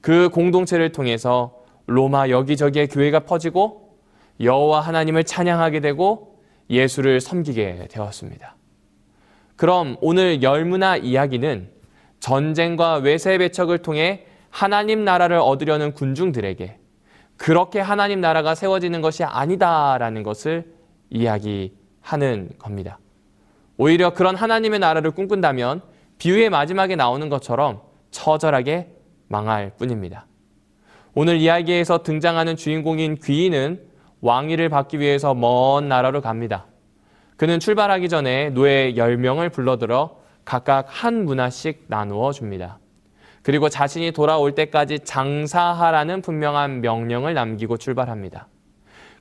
그 0.00 0.28
공동체를 0.28 0.92
통해서 0.92 1.56
로마 1.86 2.28
여기저기에 2.28 2.86
교회가 2.86 3.24
퍼지고 3.24 3.98
여호와 4.40 4.82
하나님을 4.82 5.24
찬양하게 5.24 5.80
되고 5.80 6.38
예수를 6.70 7.20
섬기게 7.20 7.88
되었습니다. 7.90 8.54
그럼 9.56 9.96
오늘 10.00 10.44
열문화 10.44 10.98
이야기는 10.98 11.68
전쟁과 12.20 12.98
외세 12.98 13.36
배척을 13.36 13.78
통해 13.78 14.26
하나님 14.48 15.04
나라를 15.04 15.38
얻으려는 15.38 15.92
군중들에게 15.92 16.78
그렇게 17.42 17.80
하나님 17.80 18.20
나라가 18.20 18.54
세워지는 18.54 19.00
것이 19.00 19.24
아니다라는 19.24 20.22
것을 20.22 20.72
이야기하는 21.10 22.50
겁니다. 22.56 23.00
오히려 23.76 24.14
그런 24.14 24.36
하나님의 24.36 24.78
나라를 24.78 25.10
꿈꾼다면 25.10 25.82
비유의 26.18 26.50
마지막에 26.50 26.94
나오는 26.94 27.28
것처럼 27.28 27.80
처절하게 28.12 28.94
망할 29.26 29.72
뿐입니다. 29.76 30.26
오늘 31.14 31.38
이야기에서 31.38 32.04
등장하는 32.04 32.54
주인공인 32.54 33.16
귀인은 33.16 33.88
왕위를 34.20 34.68
받기 34.68 35.00
위해서 35.00 35.34
먼 35.34 35.88
나라로 35.88 36.20
갑니다. 36.20 36.66
그는 37.36 37.58
출발하기 37.58 38.08
전에 38.08 38.50
노예 38.50 38.94
10명을 38.94 39.52
불러들어 39.52 40.16
각각 40.44 40.86
한 40.88 41.24
문화씩 41.24 41.86
나누어 41.88 42.30
줍니다. 42.30 42.78
그리고 43.42 43.68
자신이 43.68 44.12
돌아올 44.12 44.54
때까지 44.54 45.00
장사하라는 45.00 46.22
분명한 46.22 46.80
명령을 46.80 47.34
남기고 47.34 47.76
출발합니다. 47.76 48.46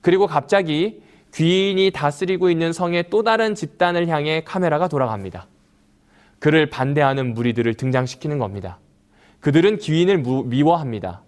그리고 0.02 0.28
갑자기 0.28 1.02
귀인이 1.34 1.92
다스리고 1.92 2.50
있는 2.50 2.74
성의 2.74 3.06
또 3.10 3.24
다른 3.24 3.56
집단을 3.56 4.08
향해 4.08 4.44
카메라가 4.46 4.88
돌아갑니다. 4.88 5.48
그를 6.40 6.70
반대하는 6.70 7.34
무리들을 7.34 7.74
등장시키는 7.76 8.38
겁니다. 8.38 8.80
그들은 9.40 9.78
귀인을 9.78 10.24
미워합니다. 10.46 11.22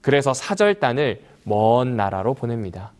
그래서 0.00 0.34
사절단을 0.34 1.22
먼 1.44 1.96
나라로 1.96 2.34
보냅니다. 2.34 2.92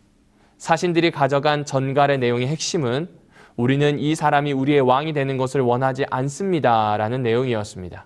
사신들이 0.57 1.11
가져간 1.11 1.65
전갈의 1.65 2.19
내용의 2.19 2.47
핵심은 2.47 3.09
우리는 3.57 3.99
이 3.99 4.15
사람이 4.15 4.53
우리의 4.53 4.81
왕이 4.81 5.13
되는 5.13 5.37
것을 5.37 5.61
원하지 5.61 6.05
않습니다. 6.09 6.97
라는 6.97 7.21
내용이었습니다. 7.21 8.05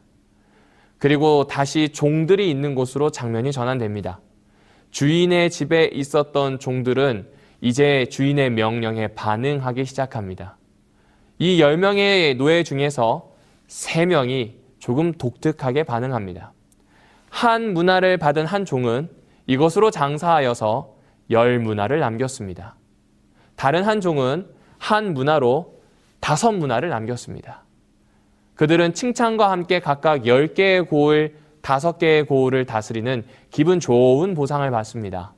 그리고 0.99 1.47
다시 1.47 1.89
종들이 1.89 2.51
있는 2.51 2.75
곳으로 2.75 3.09
장면이 3.09 3.51
전환됩니다. 3.51 4.19
주인의 4.91 5.49
집에 5.49 5.85
있었던 5.85 6.59
종들은 6.59 7.27
이제 7.61 8.05
주인의 8.09 8.51
명령에 8.51 9.07
반응하기 9.09 9.85
시작합니다. 9.85 10.57
이 11.37 11.57
10명의 11.61 12.35
노예 12.35 12.63
중에서 12.63 13.31
3명이 13.67 14.53
조금 14.79 15.13
독특하게 15.13 15.83
반응합니다. 15.83 16.53
한 17.29 17.73
문화를 17.73 18.17
받은 18.17 18.45
한 18.45 18.65
종은 18.65 19.09
이것으로 19.47 19.91
장사하여서 19.91 20.95
열 21.31 21.59
문화를 21.59 21.99
남겼습니다. 21.99 22.75
다른 23.55 23.83
한 23.83 24.01
종은 24.01 24.47
한 24.77 25.13
문화로 25.13 25.79
다섯 26.19 26.51
문화를 26.51 26.89
남겼습니다. 26.89 27.63
그들은 28.59 28.93
칭찬과 28.93 29.49
함께 29.49 29.79
각각 29.79 30.23
10개의 30.23 30.85
고을, 30.89 31.33
5개의 31.61 32.27
고을을 32.27 32.65
다스리는 32.65 33.23
기분 33.51 33.79
좋은 33.79 34.33
보상을 34.33 34.69
받습니다. 34.69 35.33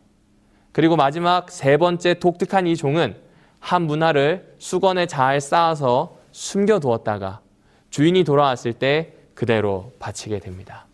그리고 0.72 0.96
마지막 0.96 1.52
세 1.52 1.78
번째 1.78 2.16
독특한 2.16 2.66
이 2.66 2.76
종은 2.76 3.16
한 3.60 3.84
문화를 3.84 4.56
수건에 4.58 5.06
잘 5.06 5.40
쌓아서 5.40 6.18
숨겨두었다가 6.32 7.42
주인이 7.92 8.24
돌아왔을 8.24 8.74
때 8.74 9.14
그대로 9.36 9.92
바치게 10.00 10.40
됩니다. 10.40 10.88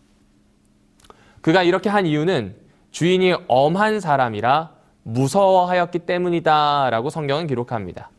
그가 1.40 1.62
이렇게 1.62 1.88
한 1.88 2.04
이유는 2.04 2.56
주인이 2.90 3.36
엄한 3.48 4.00
사람이라 4.00 4.74
무서워하였기 5.02 6.00
때문이다 6.00 6.90
라고 6.90 7.08
성경은 7.08 7.46
기록합니다. 7.46 8.10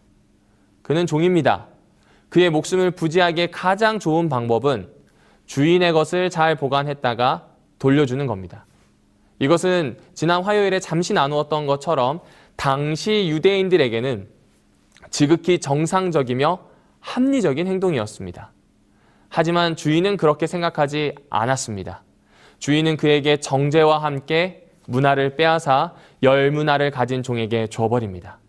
그는 0.82 1.06
종입니다. 1.06 1.69
그의 2.30 2.50
목숨을 2.50 2.92
부지하기에 2.92 3.48
가장 3.48 4.00
좋은 4.00 4.30
방법은 4.30 4.90
주인의 5.46 5.92
것을 5.94 6.30
잘 6.30 6.56
보관했다가 6.56 7.48
돌려주는 7.80 8.26
겁니다. 8.28 8.66
이것은 9.40 9.98
지난 10.14 10.44
화요일에 10.44 10.80
잠시 10.80 11.14
나누었던 11.14 11.66
것처럼 11.66 12.20
당시 12.56 13.30
유대인들에게는 13.30 14.28
지극히 15.10 15.60
정상적이며 15.60 16.60
합리적인 17.00 17.66
행동이었습니다. 17.66 18.52
하지만 19.30 19.76
주인은 19.76 20.18
그렇게 20.18 20.46
생각하지 20.46 21.16
않았습니다. 21.30 22.04
주인은 22.60 22.98
그에게 22.98 23.38
정제와 23.38 24.04
함께 24.04 24.68
문화를 24.88 25.36
빼앗아 25.36 25.94
열 26.24 26.52
문화를 26.52 26.92
가진 26.92 27.24
종에게 27.24 27.68
줘버립니다. 27.68 28.40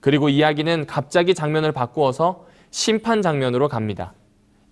그리고 0.00 0.28
이야기는 0.28 0.86
갑자기 0.86 1.34
장면을 1.34 1.72
바꾸어서 1.72 2.46
심판 2.74 3.22
장면으로 3.22 3.68
갑니다. 3.68 4.14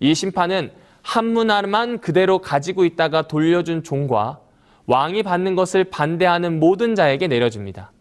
이 0.01 0.13
심판은 0.13 0.73
한 1.01 1.25
문화만 1.25 2.01
그대로 2.01 2.39
가지고 2.39 2.83
있다가 2.83 3.29
돌려준 3.29 3.81
종과 3.81 4.41
왕이 4.87 5.23
받는 5.23 5.55
것을 5.55 5.85
반대하는 5.85 6.59
모든 6.59 6.95
자에게 6.95 7.27
내려집니다. 7.27 7.93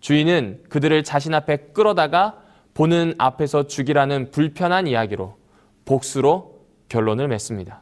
주인은 0.00 0.64
그들을 0.68 1.02
자신 1.04 1.32
앞에 1.32 1.70
끌어다가 1.72 2.36
보는 2.74 3.14
앞에서 3.16 3.66
죽이라는 3.66 4.30
불편한 4.30 4.86
이야기로 4.86 5.38
복수로 5.86 6.58
결론을 6.90 7.26
맺습니다. 7.28 7.80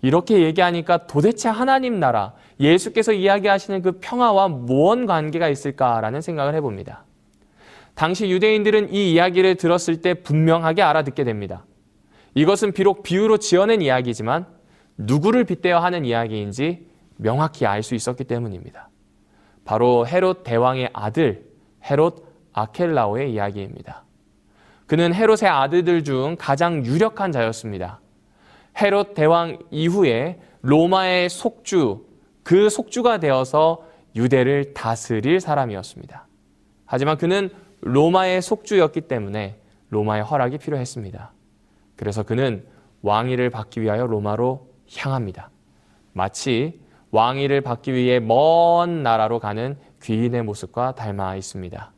이렇게 0.00 0.44
얘기하니까 0.44 1.08
도대체 1.08 1.48
하나님 1.48 1.98
나라, 1.98 2.34
예수께서 2.60 3.12
이야기하시는 3.12 3.82
그 3.82 3.98
평화와 4.00 4.46
무언 4.46 5.06
관계가 5.06 5.48
있을까라는 5.48 6.20
생각을 6.20 6.54
해봅니다. 6.54 7.04
당시 7.94 8.30
유대인들은 8.30 8.92
이 8.92 9.12
이야기를 9.12 9.56
들었을 9.56 10.00
때 10.00 10.14
분명하게 10.14 10.82
알아듣게 10.82 11.24
됩니다. 11.24 11.64
이것은 12.34 12.72
비록 12.72 13.02
비유로 13.02 13.38
지어낸 13.38 13.82
이야기지만 13.82 14.46
누구를 14.96 15.44
빗대어 15.44 15.78
하는 15.78 16.04
이야기인지 16.04 16.86
명확히 17.16 17.66
알 17.66 17.82
수 17.82 17.94
있었기 17.94 18.24
때문입니다. 18.24 18.88
바로 19.64 20.06
헤롯 20.06 20.42
대왕의 20.42 20.90
아들 20.92 21.44
헤롯 21.84 22.26
아켈라오의 22.52 23.32
이야기입니다. 23.32 24.04
그는 24.86 25.14
헤롯의 25.14 25.48
아들들 25.48 26.04
중 26.04 26.36
가장 26.38 26.84
유력한 26.84 27.32
자였습니다. 27.32 28.00
헤롯 28.80 29.14
대왕 29.14 29.58
이후에 29.70 30.40
로마의 30.62 31.28
속주, 31.28 32.04
그 32.42 32.68
속주가 32.68 33.18
되어서 33.18 33.86
유대를 34.16 34.74
다스릴 34.74 35.40
사람이었습니다. 35.40 36.26
하지만 36.84 37.16
그는 37.16 37.50
로마의 37.82 38.42
속주였기 38.42 39.02
때문에 39.02 39.56
로마의 39.90 40.22
허락이 40.22 40.58
필요했습니다. 40.58 41.32
그래서 41.96 42.22
그는 42.22 42.64
왕위를 43.02 43.50
받기 43.50 43.82
위하여 43.82 44.06
로마로 44.06 44.68
향합니다. 44.96 45.50
마치 46.12 46.80
왕위를 47.10 47.60
받기 47.60 47.92
위해 47.92 48.20
먼 48.20 49.02
나라로 49.02 49.38
가는 49.38 49.76
귀인의 50.02 50.42
모습과 50.44 50.94
닮아 50.94 51.36
있습니다. 51.36 51.92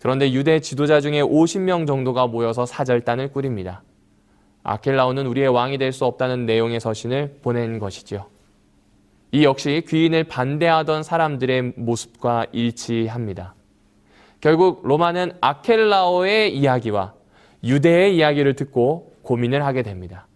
그런데 0.00 0.32
유대 0.32 0.60
지도자 0.60 1.00
중에 1.00 1.22
50명 1.22 1.86
정도가 1.86 2.26
모여서 2.26 2.66
사절단을 2.66 3.32
꾸립니다. 3.32 3.82
아켈라오는 4.62 5.26
우리의 5.26 5.48
왕이 5.48 5.78
될 5.78 5.92
수 5.92 6.04
없다는 6.04 6.44
내용의 6.44 6.80
서신을 6.80 7.38
보낸 7.42 7.78
것이지요. 7.78 8.26
이 9.32 9.44
역시 9.44 9.84
귀인을 9.88 10.24
반대하던 10.24 11.02
사람들의 11.02 11.74
모습과 11.76 12.46
일치합니다. 12.52 13.54
결국 14.46 14.86
로마는 14.86 15.32
아켈라오의 15.40 16.56
이야기와 16.56 17.14
유대의 17.64 18.16
이야기를 18.16 18.54
듣고 18.54 19.12
고민을 19.22 19.64
하게 19.64 19.82
됩니다. 19.82 20.28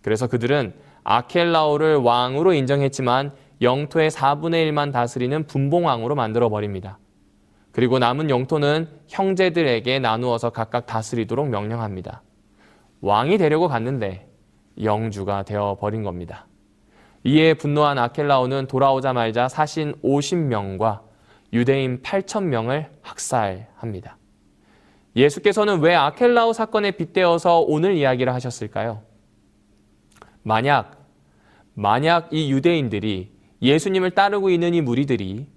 그래서 0.00 0.28
그들은 0.28 0.74
아켈라오를 1.02 1.96
왕으로 1.96 2.52
인정했지만 2.52 3.32
영토의 3.60 4.12
4분의 4.12 4.70
1만 4.70 4.92
다스리는 4.92 5.44
분봉왕으로 5.48 6.14
만들어 6.14 6.48
버립니다. 6.50 7.00
그리고 7.72 7.98
남은 7.98 8.30
영토는 8.30 8.86
형제들에게 9.08 9.98
나누어서 9.98 10.50
각각 10.50 10.86
다스리도록 10.86 11.48
명령합니다. 11.48 12.22
왕이 13.00 13.38
되려고 13.38 13.66
갔는데 13.66 14.28
영주가 14.80 15.42
되어 15.42 15.76
버린 15.80 16.04
겁니다. 16.04 16.46
이에 17.24 17.54
분노한 17.54 17.98
아켈라오는 17.98 18.68
돌아오자 18.68 19.14
말자 19.14 19.48
사신 19.48 19.94
50명과 20.04 21.07
유대인 21.52 22.02
8천명을 22.02 22.88
학살합니다. 23.02 24.16
예수께서는 25.16 25.80
왜 25.80 25.94
아켈라오 25.94 26.52
사건에 26.52 26.92
빗대어서 26.92 27.60
오늘 27.60 27.96
이야기를 27.96 28.32
하셨을까요? 28.34 29.02
만약, 30.42 31.06
만약 31.74 32.28
이 32.32 32.52
유대인들이 32.52 33.32
예수님을 33.60 34.12
따르고 34.12 34.50
있는 34.50 34.74
이 34.74 34.80
무리들이 34.80 35.48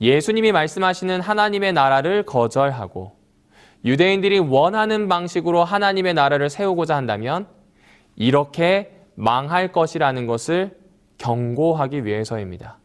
예수님이 0.00 0.52
말씀하시는 0.52 1.20
하나님의 1.20 1.72
나라를 1.72 2.24
거절하고 2.24 3.16
유대인들이 3.84 4.38
원하는 4.38 5.08
방식으로 5.08 5.62
하나님의 5.62 6.14
나라를 6.14 6.50
세우고자 6.50 6.96
한다면 6.96 7.46
이렇게 8.16 8.92
망할 9.14 9.72
것이라는 9.72 10.26
것을 10.26 10.76
경고하기 11.18 12.04
위해서입니다. 12.04 12.78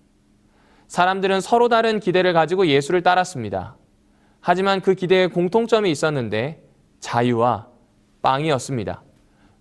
사람들은 0.90 1.40
서로 1.40 1.70
다른 1.70 2.00
기대를 2.00 2.34
가지고 2.34 2.66
예수를 2.66 3.04
따랐습니다. 3.04 3.76
하지만 4.42 4.82
그 4.82 4.96
기대에 4.96 5.28
공통점이 5.28 5.90
있었는데 5.92 6.64
자유와 7.00 7.68
빵이었습니다. 8.24 9.04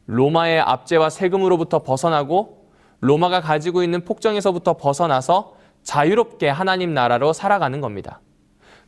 로마의 0.06 0.60
압제와 0.60 1.10
세금으로부터 1.10 1.82
벗어나고 1.82 2.70
로마가 3.00 3.42
가지고 3.42 3.82
있는 3.82 4.04
폭정에서부터 4.04 4.78
벗어나서 4.78 5.54
자유롭게 5.82 6.48
하나님 6.48 6.94
나라로 6.94 7.34
살아가는 7.34 7.82
겁니다. 7.82 8.20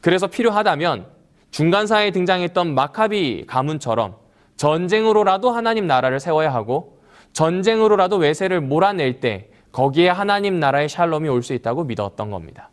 그래서 0.01 0.27
필요하다면 0.27 1.09
중간사에 1.51 2.11
등장했던 2.11 2.75
마카비 2.75 3.45
가문처럼 3.47 4.17
전쟁으로라도 4.57 5.51
하나님 5.51 5.87
나라를 5.87 6.21
세워야 6.21 6.55
하고 6.55 7.01
전쟁으로라도 7.35 8.17
외세를 8.17 8.63
몰아낼 8.63 9.21
때 9.21 9.50
거기에 9.73 10.09
하나님 10.09 10.59
나라의 10.59 10.89
샬롬이 10.89 11.29
올 11.29 11.43
수 11.43 11.53
있다고 11.55 11.85
믿었던 11.85 12.31
겁니다. 12.31 12.71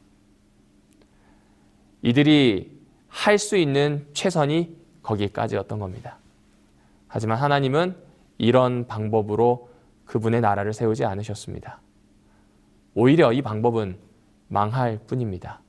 이들이 2.02 2.78
할 3.08 3.38
수 3.38 3.58
있는 3.58 4.08
최선이 4.14 4.76
거기까지였던 5.02 5.80
겁니다. 5.80 6.18
하지만 7.08 7.38
하나님은 7.38 7.96
이런 8.38 8.86
방법으로 8.88 9.70
그분의 10.06 10.42
나라를 10.42 10.74
세우지 10.74 11.06
않으셨습니다. 11.06 11.82
오히려 12.94 13.34
이 13.34 13.42
방법은 13.42 13.98
망할 14.48 15.00
뿐입니다. 15.08 15.62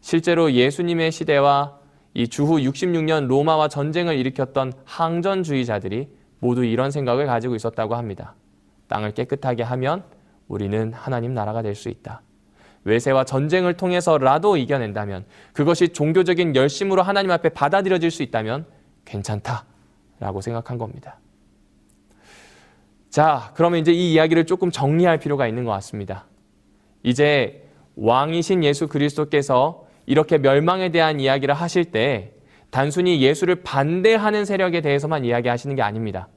실제로 0.00 0.52
예수님의 0.52 1.12
시대와 1.12 1.78
이 2.14 2.28
주후 2.28 2.58
66년 2.58 3.26
로마와 3.26 3.68
전쟁을 3.68 4.16
일으켰던 4.18 4.72
항전주의자들이 4.84 6.08
모두 6.38 6.64
이런 6.64 6.90
생각을 6.90 7.26
가지고 7.26 7.54
있었다고 7.54 7.94
합니다. 7.94 8.34
땅을 8.88 9.12
깨끗하게 9.12 9.62
하면 9.62 10.04
우리는 10.48 10.92
하나님 10.92 11.34
나라가 11.34 11.62
될 11.62 11.74
수 11.74 11.88
있다. 11.88 12.22
외세와 12.84 13.24
전쟁을 13.24 13.74
통해서라도 13.74 14.56
이겨낸다면 14.56 15.24
그것이 15.52 15.88
종교적인 15.88 16.54
열심으로 16.54 17.02
하나님 17.02 17.30
앞에 17.30 17.48
받아들여질 17.48 18.10
수 18.10 18.22
있다면 18.22 18.66
괜찮다라고 19.06 20.40
생각한 20.42 20.76
겁니다. 20.78 21.18
자, 23.08 23.52
그러면 23.54 23.80
이제 23.80 23.92
이 23.92 24.12
이야기를 24.12 24.44
조금 24.44 24.70
정리할 24.70 25.18
필요가 25.18 25.46
있는 25.46 25.64
것 25.64 25.70
같습니다. 25.72 26.26
이제 27.02 27.62
왕이신 27.96 28.64
예수 28.64 28.88
그리스도께서 28.88 29.86
이렇게 30.06 30.36
멸망에 30.36 30.90
대한 30.90 31.20
이야기를 31.20 31.54
하실 31.54 31.86
때 31.86 32.32
단순히 32.70 33.22
예수를 33.22 33.62
반대하는 33.62 34.44
세력에 34.44 34.80
대해서만 34.80 35.24
이야기하시는 35.24 35.76
게 35.76 35.82
아닙니다. 35.82 36.28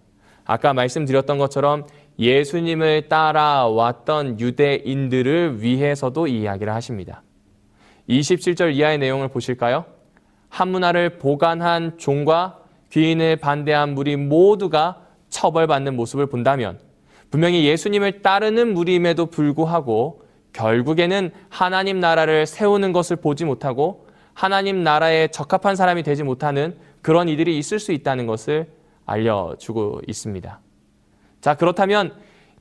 아까 0.45 0.73
말씀드렸던 0.73 1.39
것처럼 1.39 1.87
예수님을 2.19 3.09
따라왔던 3.09 4.39
유대인들을 4.39 5.61
위해서도 5.61 6.27
이야기를 6.27 6.73
하십니다. 6.73 7.21
27절 8.09 8.73
이하의 8.75 8.97
내용을 8.97 9.27
보실까요? 9.27 9.85
한 10.49 10.69
문화를 10.69 11.17
보관한 11.17 11.97
종과 11.97 12.59
귀인을 12.91 13.35
반대한 13.35 13.93
무리 13.93 14.15
모두가 14.15 15.01
처벌받는 15.29 15.95
모습을 15.95 16.27
본다면 16.27 16.79
분명히 17.29 17.65
예수님을 17.65 18.21
따르는 18.21 18.73
무리임에도 18.73 19.25
불구하고 19.27 20.23
결국에는 20.53 21.31
하나님 21.49 21.99
나라를 21.99 22.45
세우는 22.45 22.93
것을 22.93 23.17
보지 23.17 23.45
못하고 23.45 24.07
하나님 24.33 24.83
나라에 24.83 25.27
적합한 25.27 25.75
사람이 25.75 26.03
되지 26.03 26.23
못하는 26.23 26.77
그런 27.01 27.27
이들이 27.27 27.57
있을 27.57 27.79
수 27.79 27.91
있다는 27.91 28.25
것을 28.25 28.67
알려주고 29.05 30.01
있습니다. 30.07 30.59
자, 31.41 31.55
그렇다면 31.55 32.13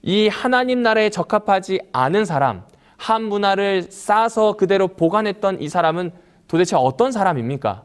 이 0.03 0.29
하나님 0.29 0.83
나라에 0.83 1.11
적합하지 1.11 1.81
않은 1.93 2.25
사람, 2.25 2.63
한 2.97 3.25
문화를 3.25 3.83
싸서 3.83 4.55
그대로 4.55 4.89
보관했던 4.89 5.61
이 5.61 5.69
사람은 5.69 6.13
도대체 6.49 6.77
어떤 6.77 7.13
사람입니까? 7.13 7.85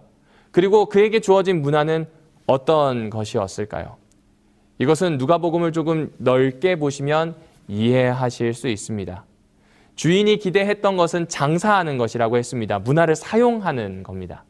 그리고 0.51 0.85
그에게 0.85 1.19
주어진 1.19 1.61
문화는 1.61 2.07
어떤 2.45 3.09
것이었을까요? 3.09 3.97
이것은 4.77 5.17
누가복음을 5.17 5.71
조금 5.71 6.11
넓게 6.17 6.75
보시면 6.77 7.35
이해하실 7.67 8.53
수 8.53 8.67
있습니다. 8.67 9.25
주인이 9.95 10.37
기대했던 10.37 10.97
것은 10.97 11.27
장사하는 11.27 11.97
것이라고 11.97 12.37
했습니다. 12.37 12.79
문화를 12.79 13.15
사용하는 13.15 14.03
겁니다. 14.03 14.43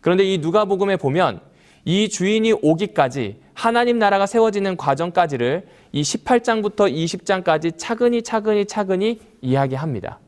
그런데 0.00 0.24
이 0.24 0.38
누가복음에 0.38 0.96
보면 0.96 1.40
이 1.84 2.08
주인이 2.08 2.52
오기까지 2.62 3.40
하나님 3.54 3.98
나라가 3.98 4.26
세워지는 4.26 4.76
과정까지를 4.76 5.66
이 5.92 6.02
18장부터 6.02 6.92
20장까지 6.92 7.76
차근히 7.76 8.22
차근히 8.22 8.64
차근히 8.64 9.20
이야기합니다. 9.40 10.18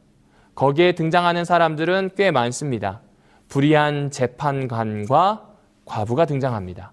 거기에 0.55 0.93
등장하는 0.93 1.45
사람들은 1.45 2.11
꽤 2.17 2.31
많습니다. 2.31 3.01
불의한 3.49 4.11
재판관과 4.11 5.49
과부가 5.85 6.27
등장합니다. 6.27 6.93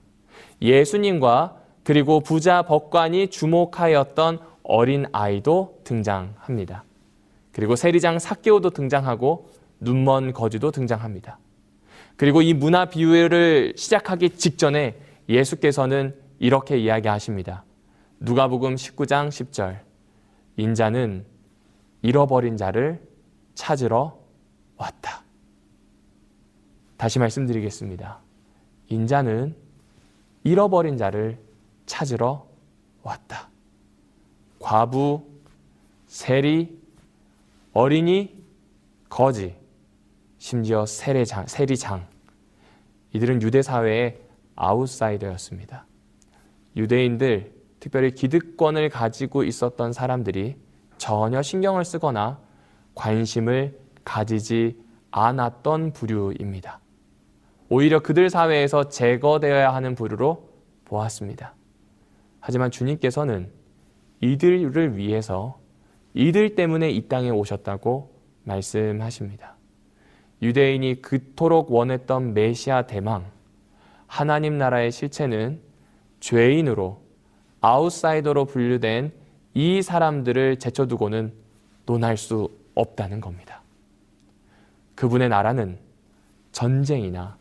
예수님과 0.61 1.57
그리고 1.83 2.19
부자 2.19 2.61
법관이 2.61 3.29
주목하였던 3.29 4.39
어린 4.63 5.05
아이도 5.11 5.79
등장합니다. 5.83 6.83
그리고 7.51 7.75
세리장 7.75 8.19
사개오도 8.19 8.69
등장하고 8.69 9.49
눈먼 9.79 10.33
거지도 10.33 10.71
등장합니다. 10.71 11.39
그리고 12.17 12.41
이 12.41 12.53
문화 12.53 12.85
비유를 12.85 13.73
시작하기 13.75 14.37
직전에 14.37 14.99
예수께서는 15.27 16.15
이렇게 16.39 16.77
이야기하십니다. 16.77 17.63
누가복음 18.19 18.75
19장 18.75 19.29
10절. 19.29 19.79
인자는 20.57 21.25
잃어버린 22.01 22.57
자를 22.57 23.01
찾으러 23.55 24.19
왔다. 24.77 25.23
다시 26.97 27.19
말씀드리겠습니다. 27.19 28.19
인자는 28.89 29.55
잃어버린 30.43 30.97
자를 30.97 31.39
찾으러 31.85 32.47
왔다. 33.03 33.49
과부, 34.59 35.25
세리, 36.07 36.79
어린이, 37.73 38.39
거지, 39.09 39.55
심지어 40.41 40.87
세례장, 40.87 41.45
세리장. 41.45 42.07
이들은 43.13 43.43
유대 43.43 43.61
사회의 43.61 44.17
아웃사이더였습니다. 44.55 45.85
유대인들, 46.75 47.53
특별히 47.79 48.09
기득권을 48.09 48.89
가지고 48.89 49.43
있었던 49.43 49.93
사람들이 49.93 50.55
전혀 50.97 51.43
신경을 51.43 51.85
쓰거나 51.85 52.39
관심을 52.95 53.77
가지지 54.03 54.81
않았던 55.11 55.93
부류입니다. 55.93 56.79
오히려 57.69 57.99
그들 57.99 58.31
사회에서 58.31 58.89
제거되어야 58.89 59.71
하는 59.71 59.93
부류로 59.93 60.49
보았습니다. 60.85 61.53
하지만 62.39 62.71
주님께서는 62.71 63.51
이들을 64.21 64.97
위해서 64.97 65.59
이들 66.15 66.55
때문에 66.55 66.89
이 66.89 67.07
땅에 67.07 67.29
오셨다고 67.29 68.11
말씀하십니다. 68.43 69.60
유대인이 70.41 71.01
그토록 71.01 71.71
원했던 71.71 72.33
메시아 72.33 72.83
대망, 72.83 73.25
하나님 74.07 74.57
나라의 74.57 74.91
실체는 74.91 75.61
죄인으로 76.19 77.01
아웃사이더로 77.61 78.45
분류된 78.45 79.13
이 79.53 79.81
사람들을 79.81 80.57
제쳐두고는 80.57 81.33
논할 81.85 82.17
수 82.17 82.49
없다는 82.75 83.21
겁니다. 83.21 83.61
그분의 84.95 85.29
나라는 85.29 85.77
전쟁이나 86.51 87.37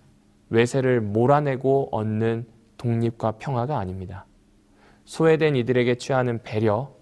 외세를 0.50 1.00
몰아내고 1.00 1.88
얻는 1.92 2.46
독립과 2.76 3.32
평화가 3.32 3.78
아닙니다. 3.78 4.26
소외된 5.04 5.56
이들에게 5.56 5.96
취하는 5.96 6.42
배려, 6.42 6.92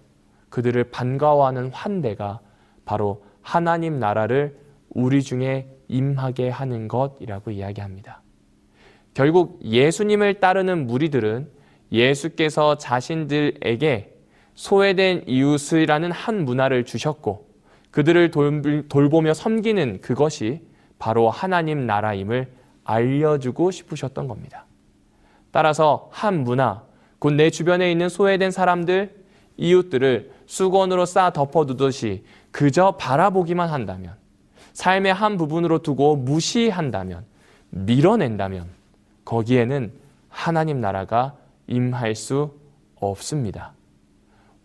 그들을 0.49 0.83
반가워하는 0.85 1.71
환대가 1.71 2.39
바로 2.85 3.23
하나님 3.41 3.99
나라를 3.99 4.57
우리 4.89 5.23
중에 5.23 5.69
임하게 5.87 6.49
하는 6.49 6.87
것이라고 6.87 7.51
이야기합니다. 7.51 8.21
결국 9.13 9.59
예수님을 9.63 10.39
따르는 10.39 10.87
무리들은 10.87 11.49
예수께서 11.91 12.77
자신들에게 12.77 14.15
소외된 14.53 15.23
이웃이라는 15.27 16.11
한 16.11 16.45
문화를 16.45 16.85
주셨고 16.85 17.49
그들을 17.91 18.31
돌보며 18.89 19.33
섬기는 19.33 20.01
그것이 20.01 20.61
바로 20.99 21.29
하나님 21.29 21.85
나라임을 21.85 22.51
알려주고 22.83 23.71
싶으셨던 23.71 24.27
겁니다. 24.27 24.65
따라서 25.51 26.09
한 26.11 26.43
문화, 26.43 26.83
곧 27.17 27.33
내 27.33 27.49
주변에 27.49 27.91
있는 27.91 28.09
소외된 28.09 28.51
사람들, 28.51 29.15
이웃들을 29.57 30.31
수건으로 30.45 31.05
싸 31.05 31.31
덮어두듯이 31.31 32.23
그저 32.51 32.95
바라보기만 32.97 33.69
한다면, 33.69 34.13
삶의 34.79 35.13
한 35.13 35.35
부분으로 35.35 35.79
두고 35.79 36.15
무시한다면, 36.15 37.25
밀어낸다면, 37.71 38.69
거기에는 39.25 39.91
하나님 40.29 40.79
나라가 40.79 41.35
임할 41.67 42.15
수 42.15 42.57
없습니다. 42.95 43.73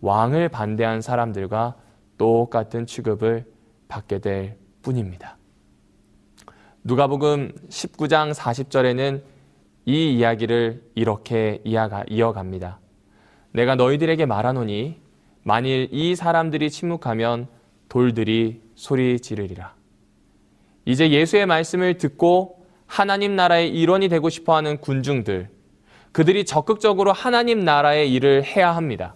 왕을 0.02 0.50
반대한 0.50 1.00
사람들과 1.00 1.74
똑같은 2.16 2.86
취급을 2.86 3.44
받게 3.88 4.20
될 4.20 4.56
뿐입니다. 4.82 5.36
누가복음 6.84 7.50
19장 7.68 8.32
40절에는 8.32 9.20
이 9.84 10.16
이야기를 10.16 10.90
이렇게 10.94 11.60
이어갑니다. 11.64 12.78
내가 13.50 13.74
너희들에게 13.74 14.26
말하노니 14.26 15.00
만일 15.42 15.88
이 15.90 16.14
사람들이 16.14 16.70
침묵하면 16.70 17.48
돌들이 17.88 18.62
소리 18.76 19.18
지르리라. 19.18 19.74
이제 20.84 21.10
예수의 21.10 21.46
말씀을 21.46 21.98
듣고 21.98 22.64
하나님 22.86 23.36
나라의 23.36 23.70
일원이 23.70 24.08
되고 24.08 24.28
싶어 24.28 24.54
하는 24.54 24.80
군중들, 24.80 25.48
그들이 26.12 26.44
적극적으로 26.44 27.12
하나님 27.12 27.60
나라의 27.60 28.12
일을 28.12 28.44
해야 28.44 28.76
합니다. 28.76 29.14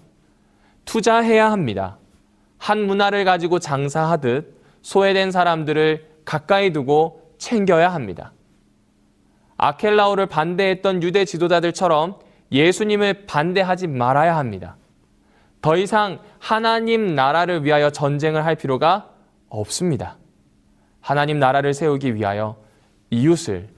투자해야 0.85 1.52
합니다. 1.52 1.98
한 2.57 2.87
문화를 2.87 3.24
가지고 3.24 3.59
장사하듯 3.59 4.59
소외된 4.83 5.31
사람들을 5.31 6.07
가까이 6.24 6.72
두고 6.72 7.35
챙겨야 7.38 7.92
합니다. 7.92 8.33
아켈라오를 9.59 10.26
반대했던 10.26 11.02
유대 11.02 11.24
지도자들처럼 11.24 12.18
예수님을 12.50 13.26
반대하지 13.26 13.87
말아야 13.87 14.37
합니다. 14.37 14.76
더 15.61 15.76
이상 15.76 16.20
하나님 16.38 17.14
나라를 17.14 17.64
위하여 17.64 17.90
전쟁을 17.90 18.44
할 18.44 18.54
필요가 18.54 19.11
없습니다. 19.48 20.16
하나님 21.09 21.38
나라를 21.38 21.73
세우기 21.73 22.16
위하여 22.16 22.59
이웃을 23.09 23.71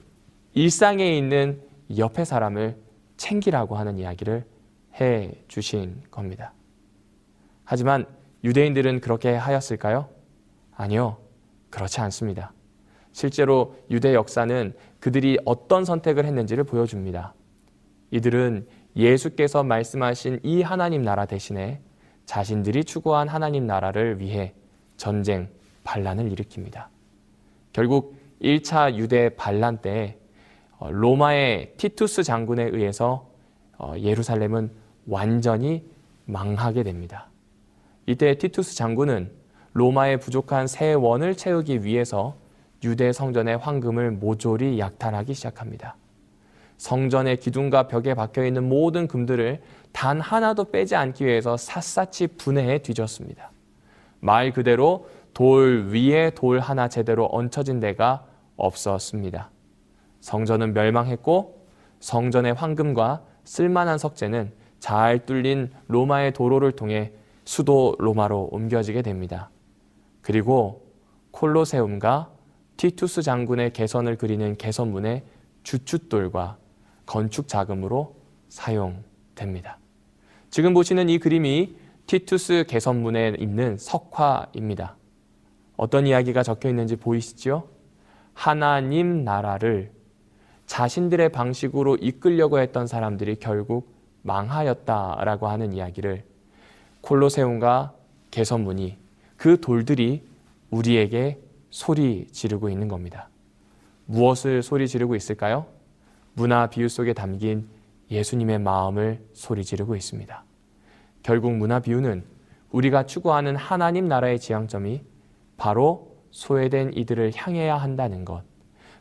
일상에 0.53 1.15
있는 1.15 1.61
옆에 1.95 2.25
사람을 2.25 2.75
챙기라고 3.15 3.77
하는 3.77 3.97
이야기를 3.97 4.43
해 4.99 5.31
주신 5.47 6.01
겁니다. 6.11 6.51
하지만 7.63 8.05
유대인들은 8.43 8.99
그렇게 8.99 9.33
하였을까요? 9.33 10.09
아니요. 10.75 11.19
그렇지 11.69 12.01
않습니다. 12.01 12.51
실제로 13.13 13.77
유대 13.89 14.13
역사는 14.13 14.73
그들이 14.99 15.39
어떤 15.45 15.85
선택을 15.85 16.25
했는지를 16.25 16.65
보여줍니다. 16.65 17.33
이들은 18.11 18.67
예수께서 18.97 19.63
말씀하신 19.63 20.41
이 20.43 20.63
하나님 20.63 21.01
나라 21.01 21.25
대신에 21.25 21.79
자신들이 22.25 22.83
추구한 22.83 23.29
하나님 23.29 23.65
나라를 23.65 24.19
위해 24.19 24.53
전쟁, 24.97 25.47
반란을 25.85 26.29
일으킵니다. 26.31 26.87
결국 27.73 28.15
1차 28.41 28.95
유대 28.95 29.29
반란 29.29 29.77
때 29.77 30.17
어, 30.77 30.89
로마의 30.91 31.73
티투스 31.77 32.23
장군에 32.23 32.63
의해서 32.63 33.29
어, 33.77 33.93
예루살렘은 33.97 34.71
완전히 35.07 35.85
망하게 36.25 36.83
됩니다. 36.83 37.29
이때 38.05 38.37
티투스 38.37 38.75
장군은 38.75 39.31
로마의 39.73 40.19
부족한 40.19 40.67
세 40.67 40.93
원을 40.93 41.35
채우기 41.35 41.83
위해서 41.85 42.35
유대 42.83 43.11
성전의 43.13 43.57
황금을 43.57 44.11
모조리 44.11 44.79
약탈하기 44.79 45.33
시작합니다. 45.33 45.95
성전의 46.77 47.37
기둥과 47.37 47.87
벽에 47.87 48.15
박혀 48.15 48.43
있는 48.43 48.67
모든 48.67 49.07
금들을 49.07 49.61
단 49.91 50.19
하나도 50.19 50.71
빼지 50.71 50.95
않기 50.95 51.25
위해서 51.25 51.55
샅샅이 51.55 52.27
분해해 52.37 52.79
뒤졌습니다. 52.79 53.51
말 54.19 54.51
그대로 54.51 55.07
돌 55.33 55.87
위에 55.89 56.31
돌 56.31 56.59
하나 56.59 56.87
제대로 56.87 57.27
얹혀진 57.31 57.79
데가 57.79 58.25
없었습니다. 58.57 59.49
성전은 60.19 60.73
멸망했고 60.73 61.65
성전의 61.99 62.53
황금과 62.53 63.23
쓸만한 63.43 63.97
석재는 63.97 64.53
잘 64.79 65.25
뚫린 65.25 65.71
로마의 65.87 66.33
도로를 66.33 66.71
통해 66.73 67.11
수도 67.45 67.95
로마로 67.99 68.49
옮겨지게 68.51 69.01
됩니다. 69.01 69.49
그리고 70.21 70.85
콜로세움과 71.31 72.31
티투스 72.77 73.21
장군의 73.21 73.73
개선을 73.73 74.17
그리는 74.17 74.55
개선문의 74.57 75.23
주춧돌과 75.63 76.57
건축 77.05 77.47
자금으로 77.47 78.15
사용됩니다. 78.49 79.77
지금 80.49 80.73
보시는 80.73 81.09
이 81.09 81.19
그림이 81.19 81.75
티투스 82.07 82.65
개선문에 82.67 83.35
있는 83.39 83.77
석화입니다. 83.77 84.97
어떤 85.81 86.05
이야기가 86.05 86.43
적혀 86.43 86.69
있는지 86.69 86.95
보이시죠? 86.95 87.67
하나님 88.35 89.23
나라를 89.23 89.91
자신들의 90.67 91.29
방식으로 91.29 91.95
이끌려고 91.95 92.59
했던 92.59 92.85
사람들이 92.85 93.37
결국 93.37 93.91
망하였다라고 94.21 95.47
하는 95.47 95.73
이야기를 95.73 96.23
콜로세움과 97.01 97.95
개선문이 98.29 98.99
그 99.37 99.59
돌들이 99.59 100.23
우리에게 100.69 101.41
소리 101.71 102.27
지르고 102.27 102.69
있는 102.69 102.87
겁니다. 102.87 103.29
무엇을 104.05 104.61
소리 104.61 104.87
지르고 104.87 105.15
있을까요? 105.15 105.65
문화 106.33 106.67
비유 106.67 106.89
속에 106.89 107.13
담긴 107.13 107.67
예수님의 108.11 108.59
마음을 108.59 109.25
소리 109.33 109.65
지르고 109.65 109.95
있습니다. 109.95 110.43
결국 111.23 111.55
문화 111.55 111.79
비유는 111.79 112.23
우리가 112.69 113.07
추구하는 113.07 113.55
하나님 113.55 114.07
나라의 114.07 114.39
지향점이 114.39 115.09
바로 115.61 116.17
소외된 116.31 116.93
이들을 116.95 117.33
향해야 117.35 117.77
한다는 117.77 118.25
것, 118.25 118.43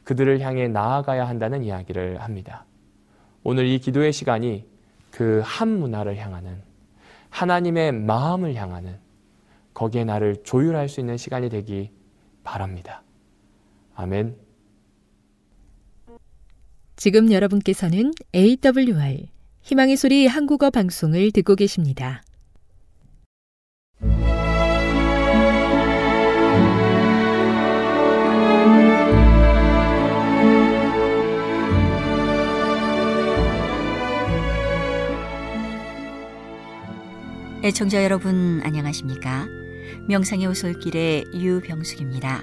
그들을 0.05 0.41
향해 0.41 0.69
나아가야 0.69 1.27
한다는 1.27 1.65
이야기를 1.65 2.21
합니다. 2.21 2.67
오늘 3.43 3.65
이 3.67 3.79
기도의 3.79 4.13
시간이 4.13 4.67
그 5.11 5.41
한 5.43 5.81
문화를 5.81 6.19
향하는 6.19 6.61
하나님의 7.31 7.93
마음을 7.93 8.57
향하는 8.57 8.99
거기에 9.73 10.05
나를 10.05 10.43
조율할 10.43 10.91
수 10.91 11.01
있는 11.01 11.17
시간이 11.17 11.49
되기 11.49 11.93
바랍니다. 12.45 13.05
아멘. 13.95 14.37
지금 16.97 17.33
여러분께서는 17.33 18.13
AWR 18.35 19.29
희망의 19.63 19.97
소리 19.97 20.27
한국어 20.27 20.69
방송을 20.69 21.31
듣고 21.31 21.55
계십니다. 21.55 22.21
애청자 37.63 38.03
여러분 38.03 38.63
안녕하십니까? 38.65 39.47
명상의 40.09 40.47
오솔길의 40.47 41.27
유병숙입니다. 41.35 42.43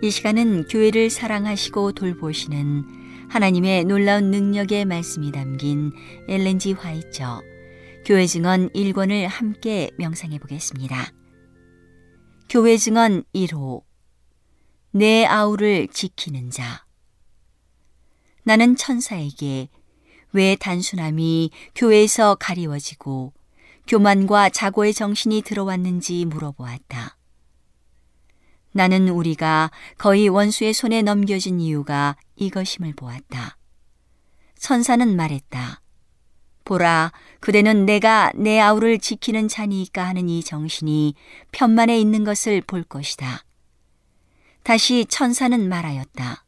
이 0.00 0.10
시간은 0.10 0.68
교회를 0.68 1.10
사랑하시고 1.10 1.92
돌보시는 1.92 3.28
하나님의 3.28 3.84
놀라운 3.84 4.30
능력의 4.30 4.86
말씀이 4.86 5.32
담긴 5.32 5.92
엘렌지 6.28 6.72
화이처 6.72 7.42
교회 8.06 8.26
증언 8.26 8.70
1권을 8.70 9.26
함께 9.26 9.90
명상해 9.98 10.38
보겠습니다. 10.38 11.12
교회 12.48 12.78
증언 12.78 13.24
1호 13.34 13.82
내 14.92 15.26
아우를 15.26 15.88
지키는 15.88 16.48
자 16.48 16.86
나는 18.44 18.76
천사에게 18.76 19.68
왜 20.32 20.56
단순함이 20.56 21.50
교회에서 21.74 22.36
가리워지고 22.36 23.34
교만과 23.86 24.50
자고의 24.50 24.94
정신이 24.94 25.42
들어왔는지 25.42 26.24
물어보았다. 26.26 27.16
나는 28.72 29.08
우리가 29.08 29.70
거의 29.98 30.28
원수의 30.28 30.72
손에 30.72 31.02
넘겨진 31.02 31.60
이유가 31.60 32.16
이것임을 32.36 32.94
보았다. 32.94 33.58
천사는 34.58 35.16
말했다. 35.16 35.82
보라, 36.64 37.12
그대는 37.40 37.86
내가 37.86 38.30
내 38.34 38.60
아우를 38.60 38.98
지키는 39.00 39.48
자니까 39.48 40.06
하는 40.06 40.28
이 40.28 40.42
정신이 40.42 41.14
편만에 41.50 41.98
있는 41.98 42.22
것을 42.22 42.60
볼 42.60 42.84
것이다. 42.84 43.44
다시 44.62 45.04
천사는 45.06 45.68
말하였다. 45.68 46.44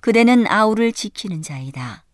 그대는 0.00 0.46
아우를 0.46 0.92
지키는 0.92 1.42
자이다. 1.42 2.05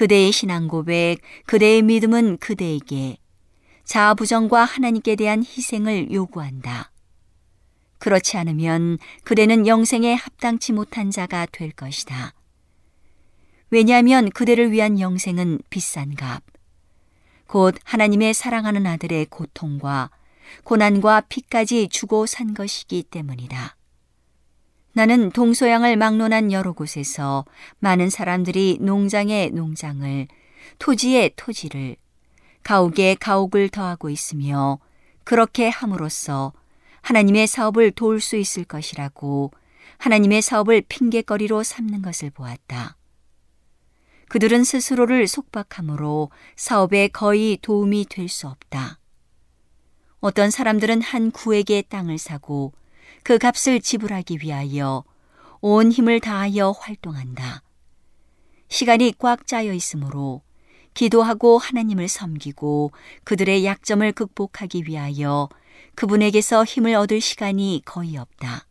그대의 0.00 0.32
신앙 0.32 0.66
고백, 0.66 1.18
그대의 1.44 1.82
믿음은 1.82 2.38
그대에게 2.38 3.18
자아부정과 3.84 4.64
하나님께 4.64 5.14
대한 5.14 5.44
희생을 5.44 6.10
요구한다. 6.10 6.90
그렇지 7.98 8.38
않으면 8.38 8.96
그대는 9.24 9.66
영생에 9.66 10.14
합당치 10.14 10.72
못한 10.72 11.10
자가 11.10 11.44
될 11.52 11.70
것이다. 11.72 12.32
왜냐하면 13.68 14.30
그대를 14.30 14.72
위한 14.72 14.98
영생은 14.98 15.58
비싼 15.68 16.14
값, 16.14 16.44
곧 17.46 17.74
하나님의 17.84 18.32
사랑하는 18.32 18.86
아들의 18.86 19.26
고통과 19.26 20.08
고난과 20.64 21.20
피까지 21.28 21.90
주고 21.90 22.24
산 22.24 22.54
것이기 22.54 23.02
때문이다. 23.02 23.76
나는 24.92 25.30
동서양을 25.30 25.96
막론한 25.96 26.52
여러 26.52 26.72
곳에서 26.72 27.44
많은 27.78 28.10
사람들이 28.10 28.78
농장에 28.80 29.50
농장을, 29.50 30.26
토지에 30.78 31.30
토지를, 31.36 31.96
가옥에 32.62 33.14
가옥을 33.14 33.68
더하고 33.68 34.10
있으며 34.10 34.78
그렇게 35.24 35.68
함으로써 35.68 36.52
하나님의 37.02 37.46
사업을 37.46 37.92
도울 37.92 38.20
수 38.20 38.36
있을 38.36 38.64
것이라고 38.64 39.52
하나님의 39.98 40.42
사업을 40.42 40.82
핑계거리로 40.88 41.62
삼는 41.62 42.02
것을 42.02 42.30
보았다. 42.30 42.96
그들은 44.28 44.64
스스로를 44.64 45.26
속박함으로 45.26 46.30
사업에 46.56 47.08
거의 47.08 47.58
도움이 47.60 48.06
될 48.08 48.28
수 48.28 48.48
없다. 48.48 48.98
어떤 50.20 50.50
사람들은 50.50 51.02
한 51.02 51.30
구에게 51.30 51.82
땅을 51.82 52.18
사고 52.18 52.72
그 53.22 53.38
값을 53.38 53.80
지불하기 53.80 54.38
위하여 54.42 55.04
온 55.60 55.92
힘을 55.92 56.20
다하여 56.20 56.70
활동한다. 56.70 57.62
시간이 58.68 59.14
꽉 59.18 59.46
짜여 59.46 59.72
있으므로 59.72 60.42
기도하고 60.94 61.58
하나님을 61.58 62.08
섬기고 62.08 62.92
그들의 63.24 63.64
약점을 63.64 64.10
극복하기 64.12 64.84
위하여 64.86 65.48
그분에게서 65.94 66.64
힘을 66.64 66.94
얻을 66.94 67.20
시간이 67.20 67.82
거의 67.84 68.16
없다. 68.16 68.66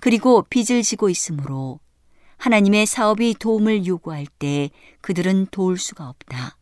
그리고 0.00 0.42
빚을 0.42 0.82
지고 0.82 1.08
있으므로 1.08 1.80
하나님의 2.38 2.86
사업이 2.86 3.36
도움을 3.38 3.86
요구할 3.86 4.26
때 4.26 4.70
그들은 5.00 5.46
도울 5.50 5.78
수가 5.78 6.08
없다. 6.08 6.58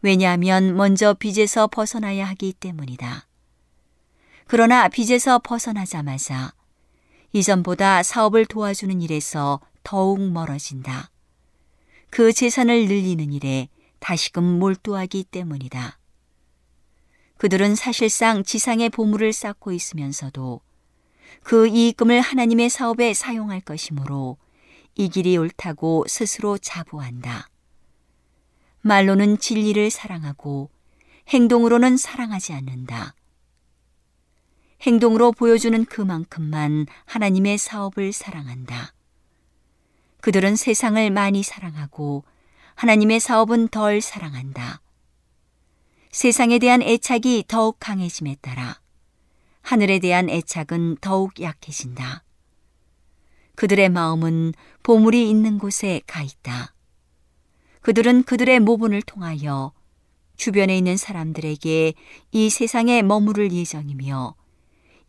왜냐하면 0.00 0.76
먼저 0.76 1.14
빚에서 1.14 1.68
벗어나야 1.68 2.26
하기 2.30 2.54
때문이다. 2.54 3.28
그러나 4.52 4.86
빚에서 4.88 5.38
벗어나자마자 5.38 6.52
이전보다 7.32 8.02
사업을 8.02 8.44
도와주는 8.44 9.00
일에서 9.00 9.62
더욱 9.82 10.20
멀어진다. 10.20 11.10
그 12.10 12.34
재산을 12.34 12.86
늘리는 12.86 13.32
일에 13.32 13.70
다시금 13.98 14.44
몰두하기 14.44 15.24
때문이다. 15.24 15.98
그들은 17.38 17.74
사실상 17.76 18.44
지상의 18.44 18.90
보물을 18.90 19.32
쌓고 19.32 19.72
있으면서도 19.72 20.60
그 21.42 21.66
이익금을 21.66 22.20
하나님의 22.20 22.68
사업에 22.68 23.14
사용할 23.14 23.62
것이므로 23.62 24.36
이 24.96 25.08
길이 25.08 25.38
옳다고 25.38 26.04
스스로 26.08 26.58
자부한다. 26.58 27.48
말로는 28.82 29.38
진리를 29.38 29.90
사랑하고 29.90 30.68
행동으로는 31.30 31.96
사랑하지 31.96 32.52
않는다. 32.52 33.14
행동으로 34.82 35.32
보여주는 35.32 35.84
그만큼만 35.84 36.86
하나님의 37.04 37.58
사업을 37.58 38.12
사랑한다. 38.12 38.92
그들은 40.20 40.56
세상을 40.56 41.10
많이 41.10 41.42
사랑하고 41.42 42.24
하나님의 42.74 43.20
사업은 43.20 43.68
덜 43.68 44.00
사랑한다. 44.00 44.80
세상에 46.10 46.58
대한 46.58 46.82
애착이 46.82 47.44
더욱 47.48 47.76
강해짐에 47.78 48.36
따라 48.40 48.80
하늘에 49.62 50.00
대한 50.00 50.28
애착은 50.28 50.96
더욱 51.00 51.40
약해진다. 51.40 52.24
그들의 53.54 53.88
마음은 53.88 54.52
보물이 54.82 55.30
있는 55.30 55.58
곳에 55.58 56.00
가 56.06 56.22
있다. 56.22 56.74
그들은 57.82 58.24
그들의 58.24 58.60
모분을 58.60 59.02
통하여 59.02 59.72
주변에 60.36 60.76
있는 60.76 60.96
사람들에게 60.96 61.94
이 62.32 62.50
세상에 62.50 63.02
머무를 63.02 63.52
예정이며 63.52 64.34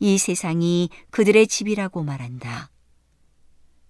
이 0.04 0.18
세상이 0.18 0.90
그들의 1.12 1.48
집이라고 1.48 2.04
말한다. 2.04 2.70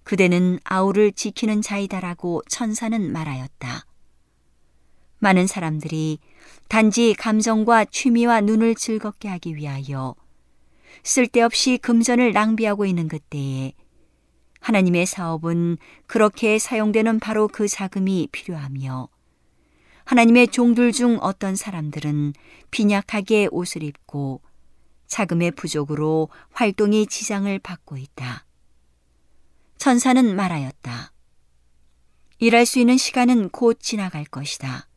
그대는 0.04 0.60
아우를 0.64 1.12
지키는 1.12 1.64
자이다라고 1.64 2.44
천사는 2.48 3.12
말하였다. 3.12 3.88
많은 5.18 5.48
사람들이 5.48 6.20
단지 6.68 7.16
감정과 7.16 7.86
취미와 7.86 8.42
눈을 8.42 8.76
즐겁게 8.76 9.28
하기 9.28 9.56
위하여 9.56 10.14
쓸데없이 11.02 11.80
금전을 11.80 12.32
낭비하고 12.32 12.86
있는 12.86 13.08
그때에 13.08 13.74
하나님의 14.60 15.08
사업은 15.08 15.78
그렇게 16.06 16.60
사용되는 16.60 17.20
바로 17.22 17.48
그 17.48 17.68
자금이 17.68 18.28
필요하며 18.32 19.10
하나님의 20.06 20.50
종들 20.50 20.92
중 20.92 21.18
어떤 21.22 21.56
사람들은 21.56 22.34
빈약하게 22.70 23.48
옷을 23.50 23.82
입고 23.82 24.42
자금의 25.14 25.52
부족으로 25.52 26.30
활동이 26.54 27.06
지장을 27.06 27.60
받고 27.60 27.98
있다. 27.98 28.48
천사는 29.78 30.36
말하였다. 30.36 31.14
일할 32.40 32.66
수 32.66 32.80
있는 32.80 32.98
시간은 32.98 33.50
곧 33.50 33.80
지나갈 33.80 34.26
것이다. 34.26 34.88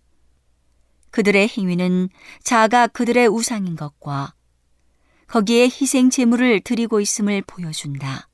그들의 1.10 1.48
행위는 1.48 2.08
자아가 2.42 2.86
그들의 2.86 3.28
우상인 3.28 3.76
것과 3.76 4.32
거기에 5.26 5.64
희생 5.64 6.08
제물을 6.08 6.60
드리고 6.60 7.00
있음을 7.00 7.42
보여준다. 7.42 8.30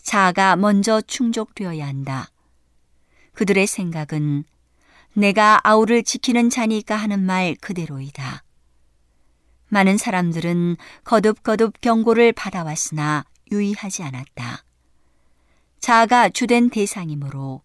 자아가 0.00 0.56
먼저 0.56 1.02
충족되어야 1.02 1.86
한다. 1.86 2.30
그들의 3.34 3.66
생각은 3.66 4.44
내가 5.12 5.60
아우를 5.62 6.04
지키는 6.04 6.48
자니까 6.48 6.96
하는 6.96 7.20
말 7.20 7.54
그대로이다. 7.60 8.44
많은 9.74 9.98
사람들은 9.98 10.76
거듭거듭 11.02 11.80
경고를 11.80 12.32
받아왔으나 12.32 13.24
유의하지 13.50 14.04
않았다. 14.04 14.62
자아가 15.80 16.28
주된 16.28 16.70
대상이므로 16.70 17.60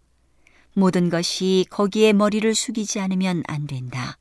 모든 0.74 1.12
것이 1.12 1.68
거기에 1.70 2.14
머리를 2.14 2.56
숙이지 2.56 3.00
않으면 3.00 3.44
안 3.48 3.68
된다. 3.68 4.18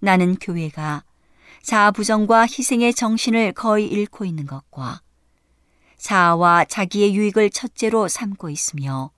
나는 0.00 0.34
교회가 0.34 1.04
자아 1.62 1.92
부정과 1.92 2.42
희생의 2.42 2.94
정신을 2.94 3.52
거의 3.52 3.86
잃고 3.86 4.24
있는 4.24 4.44
것과 4.44 5.02
자아와 5.98 6.64
자기의 6.64 7.14
유익을 7.14 7.50
첫째로 7.50 8.08
삼고 8.08 8.50
있으며 8.50 9.12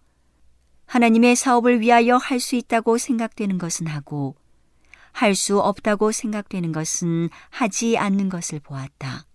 하나님의 0.85 1.35
사업을 1.35 1.81
위하여 1.81 2.19
할 2.19 2.41
수 2.41 2.57
있다고 2.57 2.99
생각되는 2.99 3.57
것은 3.57 3.87
하고 3.87 4.37
할 5.19 5.35
수 5.35 5.59
없다고 5.59 6.13
생각되는 6.13 6.71
것은 6.71 7.29
하지 7.51 7.99
않는 7.99 8.29
것을 8.29 8.61
보았다. 8.61 9.27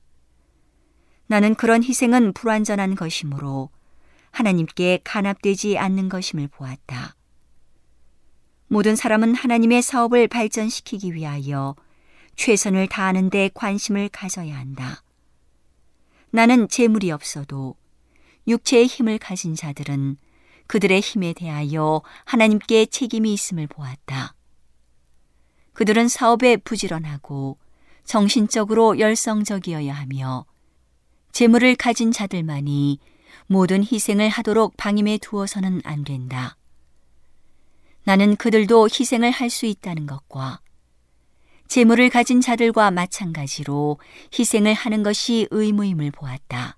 나는 1.27 1.55
그런 1.55 1.84
희생은 1.84 2.31
불완전한 2.31 2.95
것이므로 2.95 3.69
하나님께 4.31 5.01
간합되지 5.03 5.77
않는 5.77 6.07
것임을 6.07 6.47
보았다. 6.47 7.15
모든 8.67 8.95
사람은 8.95 9.36
하나님의 9.36 9.81
사업을 9.81 10.29
발전시키기 10.29 11.13
위하여 11.15 11.75
최선을 12.38 12.88
다하는 12.88 13.29
데 13.29 13.49
관심을 13.53 14.07
가져야 14.07 14.57
한다. 14.57 15.03
나는 16.31 16.69
재물이 16.69 17.11
없어도 17.11 17.75
육체의 18.47 18.86
힘을 18.88 19.17
가진 19.17 19.53
자들은 19.53 20.15
그들의 20.67 21.01
힘에 21.01 21.34
대하여 21.34 22.01
하나님께 22.23 22.86
책임이 22.86 23.34
있음을 23.34 23.67
보았다. 23.67 24.34
그들은 25.74 26.07
사업에 26.07 26.57
부지런하고 26.57 27.57
정신적으로 28.05 28.99
열성적이어야 28.99 29.93
하며 29.93 30.45
재물을 31.32 31.76
가진 31.76 32.11
자들만이 32.11 32.99
모든 33.47 33.84
희생을 33.84 34.30
하도록 34.30 34.76
방임해 34.78 35.17
두어서는 35.19 35.82
안 35.84 36.03
된다. 36.03 36.57
나는 38.03 38.36
그들도 38.36 38.88
희생을 38.88 39.32
할 39.32 39.49
수 39.49 39.65
있다는 39.65 40.05
것과 40.05 40.59
재물을 41.67 42.09
가진 42.09 42.41
자들과 42.41 42.91
마찬가지로 42.91 43.97
희생을 44.38 44.74
하는 44.74 45.01
것이 45.01 45.47
의무임을 45.49 46.11
보았다. 46.11 46.78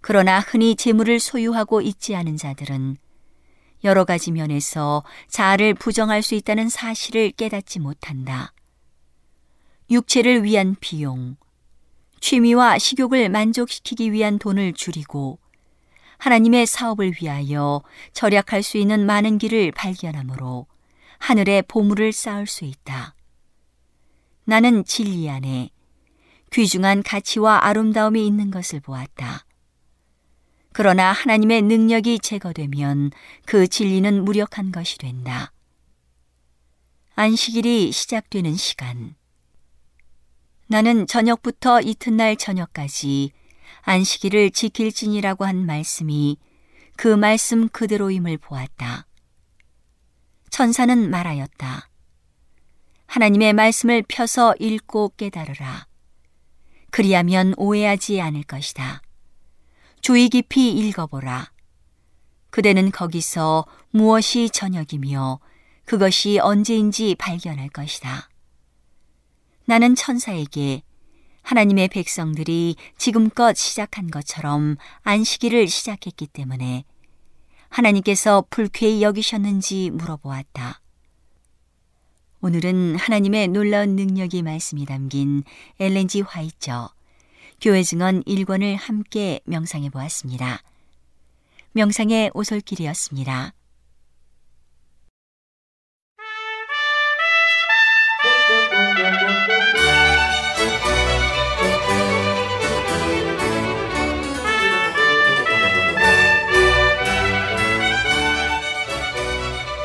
그러나 0.00 0.40
흔히 0.40 0.74
재물을 0.74 1.20
소유하고 1.20 1.82
있지 1.82 2.16
않은 2.16 2.36
자들은 2.36 2.96
여러 3.84 4.04
가지 4.04 4.32
면에서 4.32 5.04
자아를 5.28 5.74
부정할 5.74 6.22
수 6.22 6.34
있다는 6.34 6.68
사실을 6.68 7.30
깨닫지 7.32 7.78
못한다. 7.78 8.52
육체를 9.90 10.44
위한 10.44 10.76
비용, 10.80 11.36
취미와 12.20 12.78
식욕을 12.78 13.28
만족시키기 13.28 14.12
위한 14.12 14.38
돈을 14.38 14.74
줄이고 14.74 15.38
하나님의 16.18 16.66
사업을 16.66 17.14
위하여 17.20 17.82
절약할 18.12 18.62
수 18.62 18.76
있는 18.76 19.06
많은 19.06 19.38
길을 19.38 19.72
발견하므로 19.72 20.66
하늘의 21.18 21.62
보물을 21.68 22.12
쌓을 22.12 22.46
수 22.46 22.64
있다. 22.64 23.14
나는 24.44 24.84
진리 24.84 25.30
안에 25.30 25.70
귀중한 26.52 27.02
가치와 27.02 27.66
아름다움이 27.66 28.26
있는 28.26 28.50
것을 28.50 28.80
보았다. 28.80 29.44
그러나 30.78 31.10
하나님의 31.10 31.62
능력이 31.62 32.20
제거되면 32.20 33.10
그 33.46 33.66
진리는 33.66 34.24
무력한 34.24 34.70
것이 34.70 34.96
된다. 34.96 35.52
안식일이 37.16 37.90
시작되는 37.90 38.54
시간. 38.54 39.16
나는 40.68 41.08
저녁부터 41.08 41.80
이튿날 41.80 42.36
저녁까지 42.36 43.32
안식일을 43.82 44.52
지킬지니라고 44.52 45.46
한 45.46 45.66
말씀이 45.66 46.36
그 46.96 47.08
말씀 47.08 47.68
그대로임을 47.70 48.38
보았다. 48.38 49.08
천사는 50.50 51.10
말하였다. 51.10 51.90
하나님의 53.06 53.52
말씀을 53.52 54.04
펴서 54.06 54.54
읽고 54.60 55.14
깨달으라. 55.16 55.88
그리하면 56.92 57.54
오해하지 57.56 58.20
않을 58.20 58.44
것이다. 58.44 59.02
주의 60.08 60.30
깊이 60.30 60.70
읽어보라. 60.70 61.52
그대는 62.48 62.90
거기서 62.92 63.66
무엇이 63.90 64.48
저녁이며 64.48 65.38
그것이 65.84 66.38
언제인지 66.38 67.14
발견할 67.16 67.68
것이다. 67.68 68.30
나는 69.66 69.94
천사에게 69.94 70.82
하나님의 71.42 71.88
백성들이 71.88 72.76
지금껏 72.96 73.54
시작한 73.54 74.10
것처럼 74.10 74.78
안식일을 75.02 75.68
시작했기 75.68 76.26
때문에 76.28 76.86
하나님께서 77.68 78.46
불쾌히 78.48 79.02
여기셨는지 79.02 79.90
물어보았다. 79.90 80.80
오늘은 82.40 82.96
하나님의 82.96 83.48
놀라운 83.48 83.94
능력이 83.94 84.40
말씀이 84.40 84.86
담긴 84.86 85.42
엘렌지 85.78 86.22
화이처 86.22 86.96
교회 87.60 87.82
증언 87.82 88.22
1권을 88.22 88.76
함께 88.78 89.40
명상해 89.44 89.90
보았습니다. 89.90 90.62
명상의 91.72 92.30
오솔길이었습니다. 92.32 93.52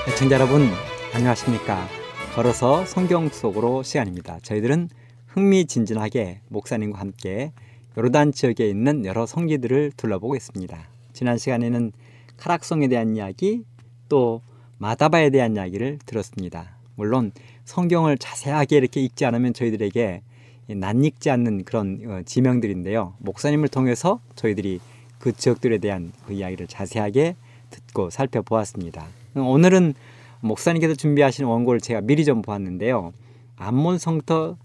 애청자 0.07 0.35
여러분 0.35 0.69
안녕하십니까 1.15 1.87
걸어서 2.35 2.85
성경 2.85 3.29
속으로 3.29 3.81
시간입니다 3.81 4.39
저희들은 4.43 4.89
흥미진진하게 5.33 6.41
목사님과 6.49 6.99
함께 6.99 7.51
요르단 7.97 8.31
지역에 8.31 8.69
있는 8.69 9.03
여러 9.05 9.25
성지들을 9.25 9.93
둘러보고 9.97 10.35
있습니다. 10.35 10.77
지난 11.11 11.37
시간에는 11.39 11.91
카락성에 12.37 12.87
대한 12.87 13.15
이야기 13.15 13.63
또 14.09 14.41
마다바에 14.77 15.31
대한 15.31 15.55
이야기를 15.55 15.99
들었습니다. 16.05 16.77
물론 16.95 17.31
성경을 17.65 18.19
자세하게 18.19 18.77
이렇게 18.77 19.01
읽지 19.01 19.25
않으면 19.25 19.53
저희들에게 19.53 20.21
낯익지 20.67 21.29
않는 21.31 21.63
그런 21.63 21.99
어, 22.05 22.21
지명들인데요. 22.25 23.15
목사님을 23.17 23.69
통해서 23.69 24.19
저희들이 24.35 24.79
그 25.17 25.31
지역들에 25.31 25.79
대한 25.79 26.11
그 26.27 26.33
이야기를 26.33 26.67
자세하게 26.67 27.35
듣고 27.71 28.11
살펴보았습니다. 28.11 29.07
오늘은 29.35 29.95
목사님께서 30.41 30.93
준비하신 30.93 31.45
원고를 31.45 31.79
제가 31.79 32.01
미리 32.01 32.23
좀 32.23 32.43
보았는데요. 32.43 33.13
암몬 33.55 33.97
성터 33.97 34.57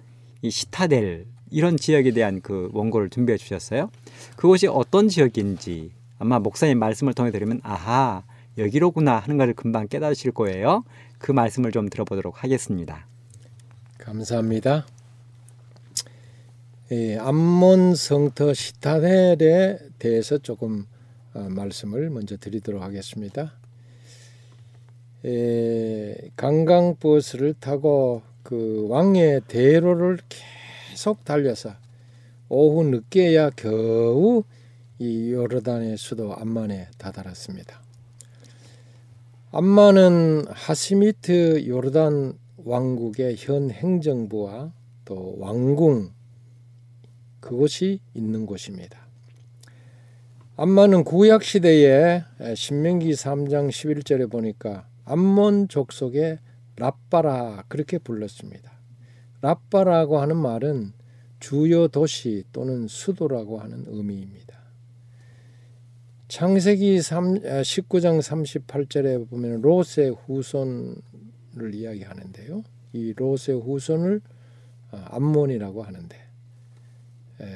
이 0.43 0.51
시타델 0.51 1.27
이런 1.51 1.77
지역에 1.77 2.11
대한 2.13 2.41
그 2.41 2.69
원고를 2.73 3.11
준비해 3.11 3.37
주셨어요. 3.37 3.91
그곳이 4.37 4.67
어떤 4.67 5.09
지역인지 5.09 5.93
아마 6.19 6.39
목사님 6.39 6.79
말씀을 6.79 7.15
통해 7.15 7.31
들으면 7.31 7.61
아하 7.63 8.25
여기로구나 8.59 9.19
하는 9.19 9.39
것을 9.39 9.55
금방 9.55 9.89
깨달으실 9.89 10.33
거예요. 10.33 10.85
그 11.19 11.33
말씀을 11.33 11.73
좀 11.73 11.89
들어보도록 11.89 12.43
하겠습니다. 12.43 13.07
감사합니다. 13.99 14.87
예, 16.91 17.19
암몬 17.19 17.95
성터 17.95 18.55
시타델에 18.55 19.79
대해서 19.99 20.39
조금 20.39 20.87
어, 21.35 21.47
말씀을 21.51 22.09
먼저 22.11 22.37
드리도록 22.37 22.83
하겠습니다. 22.83 23.53
에, 25.25 26.15
관광버스를 26.37 27.55
타고 27.61 28.23
그 28.49 28.87
왕의 28.89 29.43
대로를 29.47 30.17
계속 30.31 31.23
달려서 31.23 31.75
오후 32.49 32.83
늦게야 32.83 33.51
겨우 33.51 34.43
이 34.99 35.33
요르단의 35.33 35.99
수도 35.99 36.35
암만에 36.35 36.89
다다랐습니다. 36.97 37.83
암만은 39.51 40.47
하시미트 40.49 41.67
요르단 41.69 42.39
왕국의 42.65 43.37
현 43.39 43.71
행정부와 43.71 44.73
또 45.05 45.37
왕궁 45.39 46.09
그곳이 47.41 48.01
있는 48.15 48.47
곳입니다. 48.47 48.99
암만은 50.57 51.05
구약 51.05 51.45
시대에 51.45 52.25
신명기 52.57 53.11
3장 53.11 53.69
11절에 53.69 54.31
보니까 54.31 54.89
암몬 55.05 55.69
족속의 55.69 56.39
라빠라 56.79 57.65
그렇게 57.69 57.99
불렀습니다. 57.99 58.73
라빠라고 59.41 60.21
하는 60.21 60.37
말은 60.37 60.93
주요 61.41 61.89
도시 61.89 62.45
또는 62.53 62.89
수도라고 62.89 63.61
하는 63.61 63.85
의미입니다. 63.87 64.59
창세기 66.29 67.01
3, 67.01 67.41
19장 67.41 68.21
38절에 68.21 69.29
보면 69.31 69.63
롯의 69.63 70.15
후손을 70.27 71.75
이야기하는데요. 71.75 72.65
이 72.93 73.15
롯의 73.15 73.61
후손을 73.63 74.21
암몬이라고 74.91 75.83
하는데 75.83 76.17
에, 77.41 77.47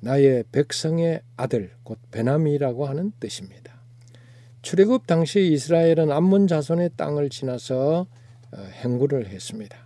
나의 0.00 0.44
백성의 0.52 1.22
아들 1.36 1.70
곧 1.84 1.98
베나미라고 2.10 2.86
하는 2.86 3.12
뜻입니다. 3.20 3.80
출애굽 4.62 5.06
당시 5.06 5.52
이스라엘은 5.52 6.10
암몬 6.10 6.48
자손의 6.48 6.90
땅을 6.96 7.30
지나서 7.30 8.06
어, 8.10 8.11
행구를 8.56 9.28
했습니다. 9.28 9.76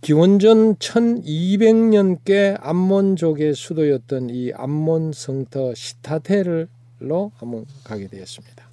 기원전 0.00 0.76
1200년께 0.76 2.56
암몬족의 2.60 3.54
수도였던 3.54 4.30
이 4.30 4.52
암몬 4.52 5.12
성터 5.12 5.74
시타텔로 5.74 7.32
한번 7.34 7.66
가게 7.84 8.06
되었습니다. 8.06 8.68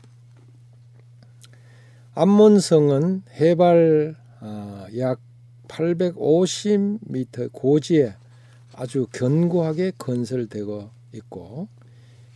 암몬성은 2.14 3.24
해발 3.34 4.16
어, 4.40 4.86
약 4.98 5.20
850m 5.68 7.52
고지에 7.52 8.16
아주 8.74 9.08
견고하게 9.12 9.94
건설되고 9.98 10.90
있고 11.14 11.68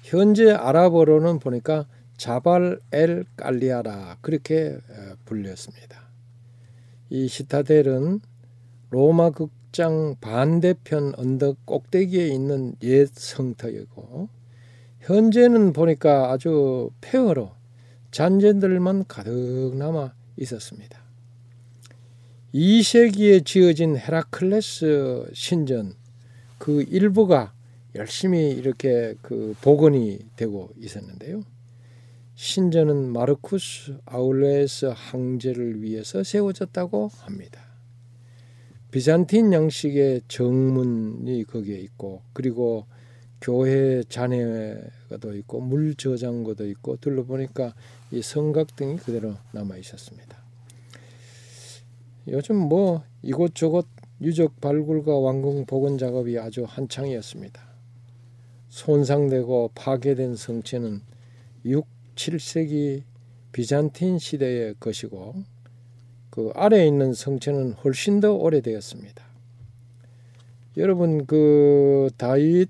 현재 0.02 0.52
아랍어로는 0.52 1.40
보니까 1.40 1.86
자발 2.18 2.82
엘 2.92 3.24
깔리아라 3.38 4.18
그렇게 4.22 4.78
어, 4.90 5.16
불렸습니다. 5.24 6.09
이 7.10 7.28
시타델은 7.28 8.22
로마 8.92 9.32
극장 9.32 10.16
반대편 10.22 11.14
언덕 11.18 11.66
꼭대기에 11.66 12.28
있는 12.28 12.76
옛 12.84 13.10
성터이고 13.12 14.30
현재는 15.02 15.74
보니까 15.74 16.32
아주 16.32 16.92
폐허로 17.02 17.52
잔재들만 18.12 19.06
가득 19.08 19.76
남아 19.76 20.14
있었습니다. 20.38 21.00
2세기에 22.54 23.46
지어진 23.46 23.98
헤라클레스 23.98 25.30
신전 25.34 25.94
그 26.58 26.84
일부가 26.84 27.54
열심히 27.96 28.52
이렇게 28.52 29.16
그 29.22 29.56
복원이 29.62 30.20
되고 30.36 30.70
있었는데요. 30.78 31.42
신전은 32.42 33.12
마르쿠스 33.12 33.98
아울레스 34.06 34.94
황제를 34.96 35.82
위해서 35.82 36.24
세워졌다고 36.24 37.10
합니다. 37.18 37.60
비잔틴 38.92 39.52
양식의 39.52 40.22
정문이 40.30 41.44
거기에 41.44 41.78
있고 41.80 42.22
그리고 42.32 42.86
교회 43.42 44.04
잔해가도 44.04 45.36
있고 45.36 45.60
물 45.60 45.96
저장고도 45.96 46.66
있고 46.70 46.96
둘러보니까 46.96 47.76
이 48.12 48.22
성각 48.22 48.74
등이 48.78 48.96
그대로 49.00 49.36
남아 49.52 49.76
있었습니다. 49.76 50.38
요즘 52.30 52.56
뭐 52.56 53.04
이곳저곳 53.22 53.86
유적 54.22 54.62
발굴과 54.62 55.14
완공 55.14 55.66
복원 55.66 55.98
작업이 55.98 56.40
아주 56.40 56.64
한창이었습니다. 56.64 57.62
손상되고 58.70 59.72
파괴된 59.76 60.38
성체는 60.38 61.02
6, 61.66 61.99
7세기 62.20 63.04
비잔틴 63.54 64.20
시대의 64.20 64.76
것이고 64.80 65.36
그 66.30 66.52
아래에 66.54 66.86
있는 66.86 67.14
성체는 67.14 67.74
훨씬 67.74 68.20
더 68.20 68.34
오래되었습니다. 68.34 69.24
여러분 70.78 71.26
그 71.26 72.10
다윗 72.18 72.70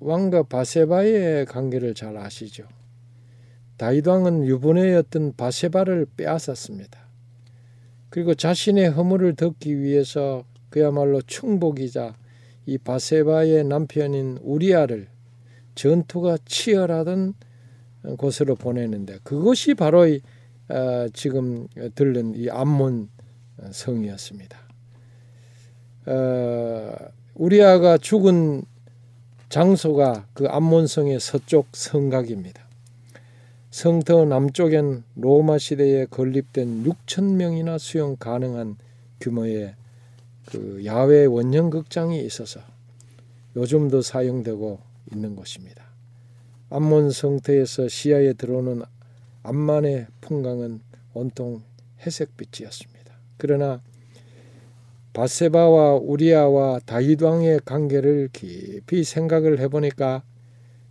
왕과 0.00 0.44
바세바의 0.44 1.44
관계를 1.44 1.94
잘 1.94 2.16
아시죠? 2.16 2.66
다윗 3.76 4.06
왕은 4.06 4.46
유부녀였던 4.46 5.34
바세바를 5.36 6.06
빼앗았습니다. 6.16 6.98
그리고 8.08 8.34
자신의 8.34 8.90
허물을 8.90 9.36
덮기 9.36 9.78
위해서 9.78 10.44
그야말로 10.70 11.20
충복이자 11.20 12.16
이 12.64 12.78
바세바의 12.78 13.64
남편인 13.64 14.38
우리아를 14.40 15.08
전투가 15.74 16.38
치열하던 16.46 17.34
곳으로 18.16 18.54
보내는데 18.54 19.18
그것이 19.22 19.74
바로 19.74 20.06
이, 20.06 20.20
어, 20.68 21.06
지금 21.12 21.68
들른 21.94 22.34
이 22.36 22.48
암몬 22.48 23.08
성이었습니다. 23.70 24.58
어, 26.06 26.92
우리아가 27.34 27.98
죽은 27.98 28.62
장소가 29.48 30.26
그 30.32 30.46
암몬성의 30.46 31.20
서쪽 31.20 31.68
성각입니다. 31.72 32.62
성터 33.70 34.24
남쪽엔 34.24 35.04
로마 35.16 35.58
시대에 35.58 36.06
건립된 36.06 36.84
6천 36.84 37.34
명이나 37.34 37.78
수용 37.78 38.16
가능한 38.16 38.76
규모의 39.20 39.74
그 40.46 40.82
야외 40.84 41.24
원형 41.26 41.70
극장이 41.70 42.24
있어서 42.24 42.60
요즘도 43.56 44.02
사용되고 44.02 44.80
있는 45.12 45.36
곳입니다. 45.36 45.79
암몬 46.70 47.10
성터에서 47.10 47.88
시야에 47.88 48.32
들어오는 48.34 48.82
암만의 49.42 50.06
풍광은 50.20 50.80
온통 51.14 51.62
회색빛이었습니다. 52.00 53.14
그러나 53.36 53.82
바세바와 55.12 55.96
우리아와 55.96 56.78
다윗 56.86 57.22
왕의 57.22 57.60
관계를 57.64 58.30
깊이 58.32 59.02
생각을 59.02 59.58
해보니까 59.58 60.22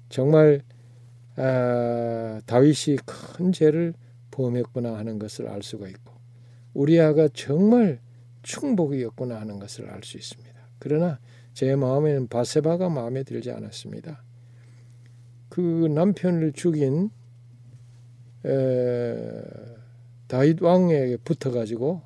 정말 0.09 0.61
아, 1.37 2.41
다윗이 2.45 2.97
큰 3.05 3.53
죄를 3.53 3.93
범했구나 4.31 4.97
하는 4.97 5.19
것을 5.19 5.47
알 5.47 5.63
수가 5.63 5.87
있고 5.87 6.13
우리아가 6.73 7.29
정말 7.33 7.99
충복이었구나 8.43 9.39
하는 9.39 9.59
것을 9.59 9.89
알 9.89 10.03
수 10.03 10.17
있습니다. 10.17 10.59
그러나 10.79 11.19
제 11.53 11.75
마음에는 11.75 12.27
바세바가 12.27 12.89
마음에 12.89 13.23
들지 13.23 13.51
않았습니다. 13.51 14.23
그 15.49 15.61
남편을 15.61 16.53
죽인 16.53 17.09
에, 18.45 19.43
다윗 20.27 20.61
왕에게 20.61 21.17
붙어가지고 21.17 22.01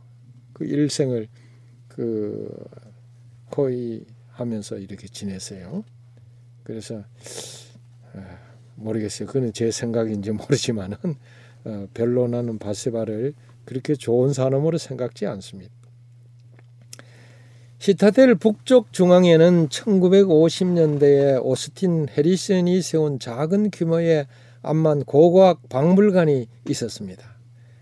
그 0.54 0.66
일생을 0.66 1.28
그 1.88 2.50
거의 3.52 4.06
하면서 4.30 4.78
이렇게 4.78 5.08
지냈어요. 5.08 5.84
그래서 6.64 7.04
아, 8.14 8.38
모르겠어요. 8.76 9.28
그는 9.28 9.54
제 9.54 9.70
생각인지 9.70 10.32
모르지만은 10.32 10.98
어, 11.66 11.88
별로 11.94 12.28
나는 12.28 12.58
바세바를 12.58 13.34
그렇게 13.66 13.96
좋은 13.96 14.34
사람으로 14.34 14.78
생각지 14.78 15.26
않습니다. 15.28 15.72
시타델 17.84 18.36
북쪽 18.36 18.94
중앙에는 18.94 19.68
1950년대에 19.68 21.44
오스틴 21.44 22.08
해리슨이 22.18 22.82
세운 22.82 23.20
작은 23.20 23.72
규모의 23.72 24.26
암만 24.62 25.04
고고학 25.04 25.68
박물관이 25.68 26.48
있었습니다. 26.70 27.36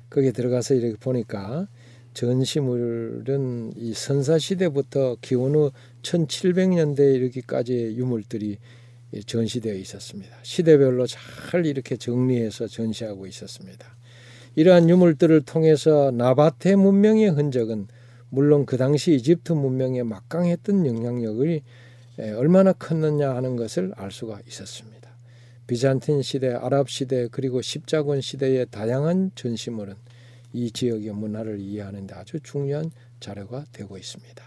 거기에 0.10 0.32
들어가서 0.32 0.74
이렇게 0.74 0.96
보니까 1.00 1.68
전시물은 2.16 3.74
이 3.78 3.94
선사 3.94 4.40
시대부터 4.40 5.18
기원 5.22 5.54
후 5.54 5.72
1700년대 6.02 7.14
이렇게까지의 7.18 7.96
유물들이 7.96 8.58
전시되어 9.28 9.76
있었습니다. 9.76 10.36
시대별로 10.42 11.06
잘 11.06 11.68
이렇게 11.68 11.96
정리해서 11.96 12.66
전시하고 12.66 13.28
있었습니다. 13.28 13.86
이러한 14.56 14.90
유물들을 14.90 15.42
통해서 15.42 16.10
나바테 16.10 16.76
문명의 16.76 17.30
흔적은 17.30 17.86
물론 18.32 18.66
그 18.66 18.78
당시 18.78 19.14
이집트 19.14 19.52
문명에 19.52 20.04
막강했던 20.04 20.86
영향력이 20.86 21.62
얼마나 22.38 22.72
컸느냐 22.72 23.36
하는 23.36 23.58
것을 23.58 23.92
알 23.98 24.10
수가 24.10 24.40
있었습니다. 24.48 25.12
비잔틴 25.68 26.22
시대, 26.22 26.54
아랍 26.54 26.90
시대 26.90 27.28
그리고 27.30 27.62
십자군 27.62 28.22
시대의 28.22 28.68
다양한 28.72 29.32
전시물은 29.36 29.96
이 30.54 30.72
지역의 30.72 31.12
문화를 31.12 31.60
이해하는 31.60 32.08
데 32.08 32.16
아주 32.16 32.40
중요한 32.42 32.92
자료가 33.20 33.66
되고 33.74 33.98
있습니다. 33.98 34.44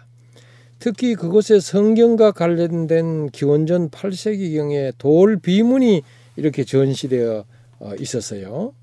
특히 0.78 1.14
그곳에 1.14 1.60
성경과 1.60 2.32
관련된 2.32 3.28
기원전 3.30 3.90
8세기경에 3.90 4.94
돌 4.98 5.38
비문이 5.38 6.02
이렇게 6.36 6.64
전시되어 6.64 7.44
있었어요. 8.00 8.74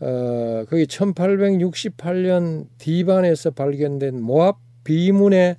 어, 0.00 0.64
거기 0.68 0.84
1868년 0.86 2.66
디반에서 2.78 3.50
발견된 3.50 4.20
모압 4.20 4.58
비문의 4.84 5.56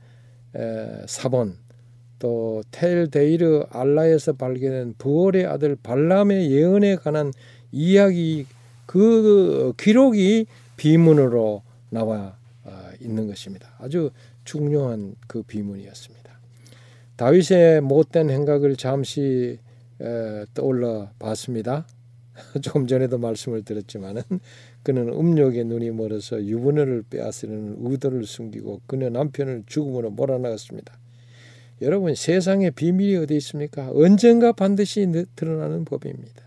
에, 0.56 1.06
사본 1.08 1.58
또 2.20 2.64
텔데이르 2.72 3.66
알라에서 3.70 4.34
발견된 4.34 4.96
부월의 4.98 5.46
아들 5.46 5.76
발람의 5.82 6.52
예언에 6.52 6.96
관한 6.96 7.32
이야기 7.72 8.46
그 8.86 9.74
기록이 9.78 10.48
비문으로 10.78 11.62
나와 11.90 12.38
어, 12.64 12.90
있는 13.02 13.28
것입니다. 13.28 13.70
아주 13.78 14.12
중요한 14.46 15.16
그 15.28 15.44
비문이었습니다. 15.44 16.20
다윗의 17.18 17.82
못된 17.82 18.30
행각을 18.30 18.78
잠시 18.78 19.60
에, 20.02 20.46
떠올려 20.54 21.10
봤습니다. 21.20 21.86
조금 22.62 22.88
전에도 22.88 23.18
말씀을 23.18 23.64
드렸지만은 23.64 24.24
그는 24.84 25.10
음욕에 25.10 25.64
눈이 25.64 25.92
멀어서 25.92 26.44
유부녀를 26.44 27.04
빼앗으려는 27.10 27.78
의도를 27.80 28.26
숨기고 28.26 28.82
그녀 28.88 29.10
남편을 29.10 29.64
죽음으로 29.68 30.12
몰아나갔습니다. 30.12 30.98
여러분 31.82 32.14
세상에 32.16 32.72
비밀이 32.72 33.16
어디 33.18 33.36
있습니까? 33.38 33.90
언젠가 33.94 34.52
반드시 34.52 35.08
드러나는 35.36 35.86
법입니다. 35.86 36.44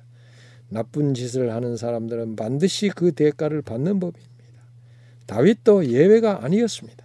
나쁜 0.68 1.14
짓을 1.14 1.52
하는 1.52 1.76
사람들은 1.76 2.36
반드시 2.36 2.88
그 2.88 3.12
대가를 3.12 3.62
받는 3.62 4.00
법입니다. 4.00 4.32
다윗도 5.26 5.86
예외가 5.86 6.44
아니었습니다. 6.44 7.02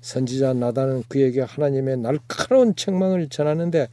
선지자 0.00 0.54
나단은 0.54 1.04
그에게 1.08 1.40
하나님의 1.42 1.98
날카로운 1.98 2.74
책망을 2.74 3.28
전하는데 3.28 3.88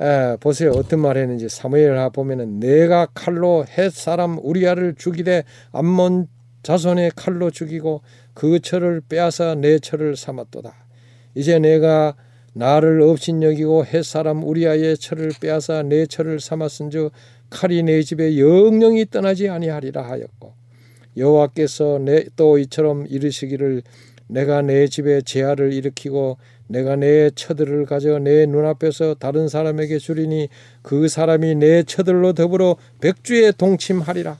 에, 0.00 0.36
보세요 0.40 0.70
어떤 0.74 1.00
말 1.00 1.16
했는지 1.16 1.48
사무엘하 1.48 2.08
보면은 2.10 2.58
내가 2.58 3.06
칼로 3.12 3.64
헷 3.66 3.92
사람 3.92 4.38
우리아를 4.38 4.94
죽이되 4.96 5.44
암몬 5.72 6.28
자손의 6.62 7.12
칼로 7.16 7.50
죽이고 7.50 8.02
그 8.34 8.60
철을 8.60 9.02
빼앗아 9.08 9.56
내 9.56 9.78
철을 9.78 10.16
삼았도다. 10.16 10.74
이제 11.34 11.58
내가 11.58 12.14
나를 12.52 13.00
업신여기고 13.02 13.86
햇 13.86 14.04
사람 14.04 14.42
우리아의 14.44 14.98
철을 14.98 15.32
빼앗아 15.40 15.82
내 15.84 16.06
철을 16.06 16.40
삼았은즉 16.40 17.12
칼이 17.50 17.82
내 17.82 18.02
집에 18.02 18.38
영영이 18.38 19.06
떠나지 19.10 19.48
아니하리라 19.48 20.02
하였고 20.02 20.54
여호와께서 21.16 21.98
내 21.98 22.24
또 22.36 22.58
이처럼 22.58 23.06
이르시기를 23.08 23.82
내가 24.28 24.62
내 24.62 24.86
집에 24.86 25.20
재앙을 25.22 25.72
일으키고 25.72 26.38
내가 26.70 26.94
내 26.94 27.30
처들을 27.30 27.84
가져 27.84 28.20
내 28.20 28.46
눈앞에서 28.46 29.14
다른 29.14 29.48
사람에게 29.48 29.98
주리니 29.98 30.48
그 30.82 31.08
사람이 31.08 31.56
내 31.56 31.82
처들로 31.82 32.32
더불어 32.32 32.76
백주에 33.00 33.52
동침하리라. 33.52 34.38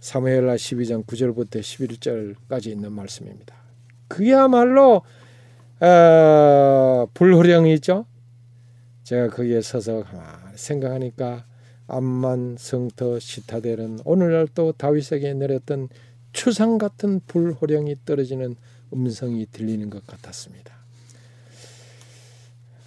사무엘라 0.00 0.54
12장 0.54 1.04
9절부터 1.04 1.60
11절까지 1.60 2.68
있는 2.68 2.92
말씀입니다. 2.92 3.54
그야말로 4.08 5.02
어, 5.78 7.06
불호령이죠. 7.12 8.06
제가 9.04 9.28
거기에 9.28 9.60
서서 9.60 10.04
생각하니까 10.54 11.44
암만 11.86 12.56
성터 12.58 13.18
시타델은 13.18 13.98
오늘날 14.06 14.48
또 14.54 14.72
다윗에게 14.72 15.34
내렸던 15.34 15.90
추상 16.32 16.78
같은 16.78 17.20
불호령이 17.26 17.96
떨어지는 18.06 18.56
음성이 18.94 19.46
들리는 19.52 19.90
것 19.90 20.06
같았습니다. 20.06 20.71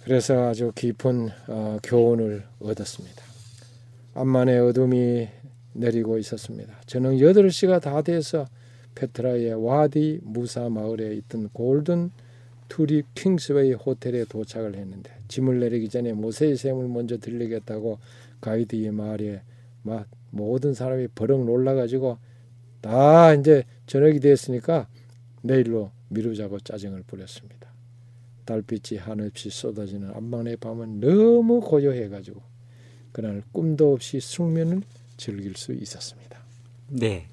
그래서 0.06 0.50
아주 0.50 0.70
깊은 0.72 1.30
어, 1.48 1.78
교훈을 1.82 2.44
얻었습니다. 2.60 3.24
암만의 4.14 4.60
어둠이 4.60 5.28
내리고 5.72 6.16
있었습니다. 6.18 6.72
저는 6.86 7.16
8시가 7.16 7.82
다 7.82 8.00
돼서 8.02 8.46
페트라의 8.94 9.54
와디 9.54 10.20
무사 10.22 10.68
마을에 10.68 11.12
있던 11.16 11.48
Golden 11.52 12.12
Tulip 12.68 13.12
Kings' 13.16 13.53
Way 13.53 13.72
호텔에 13.72 14.26
도착을 14.26 14.76
했는데 14.76 15.10
짐을 15.26 15.58
내리기 15.58 15.88
전에 15.88 16.12
모세의 16.12 16.56
샘을 16.56 16.86
먼저 16.86 17.18
들리겠다고 17.18 17.98
가이드의 18.40 18.92
말에 18.92 19.42
막 19.82 20.06
모든 20.30 20.72
사람이 20.72 21.08
버럭 21.16 21.44
놀라가지고 21.44 22.18
다 22.80 23.34
이제 23.34 23.64
저녁이 23.88 24.20
됐으니까 24.20 24.86
내일로 25.42 25.90
미루자고 26.10 26.60
짜증을 26.60 27.02
부렸습니다. 27.08 27.75
달빛이 28.46 28.98
한없이 28.98 29.50
쏟아지는 29.50 30.12
암만의 30.14 30.56
밤은 30.56 31.00
너무 31.00 31.60
고요해가지고 31.60 32.40
그날 33.12 33.42
꿈도 33.52 33.92
없이 33.92 34.20
숙면을 34.20 34.82
즐길 35.16 35.56
수 35.56 35.72
있었습니다. 35.72 36.38
네, 36.88 37.26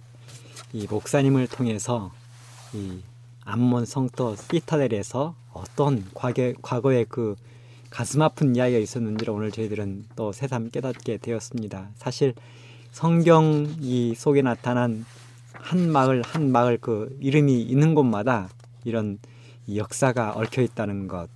이 0.74 0.88
목사님을 0.89 1.47
통해서 1.47 2.11
이 2.74 2.99
암몬 3.45 3.86
성터 3.86 4.36
시타델에서 4.36 5.36
어떤 5.51 6.05
과거, 6.14 6.53
과거의 6.61 7.05
그 7.07 7.36
가슴 7.89 8.22
아픈 8.22 8.55
이야기가 8.55 8.80
있었는지를 8.80 9.34
오늘 9.34 9.51
저희들은 9.51 10.05
또 10.16 10.32
새삼 10.32 10.72
깨닫게 10.72 11.18
되었습니다. 11.18 11.91
사실 11.95 12.34
성경 12.91 13.68
이 13.80 14.16
속에 14.16 14.41
나타난 14.41 15.05
한 15.51 15.91
마을 15.91 16.24
한 16.24 16.51
마을 16.51 16.78
그 16.80 17.16
이름이 17.22 17.61
있는 17.61 17.93
곳마다 17.93 18.49
이런 18.84 19.20
이 19.68 19.78
역사가 19.78 20.34
얽혀 20.36 20.61
있다는 20.61 21.07
것. 21.07 21.30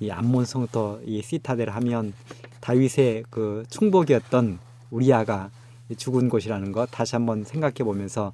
이 0.00 0.10
암몬 0.10 0.44
성터 0.44 1.00
이 1.04 1.22
시타델 1.22 1.70
하면 1.70 2.12
다윗의 2.60 3.24
그 3.30 3.64
충복이었던 3.68 4.58
우리아가 4.90 5.50
죽은 5.96 6.28
곳이라는 6.28 6.72
것 6.72 6.90
다시 6.90 7.14
한번 7.14 7.44
생각해 7.44 7.84
보면서 7.84 8.32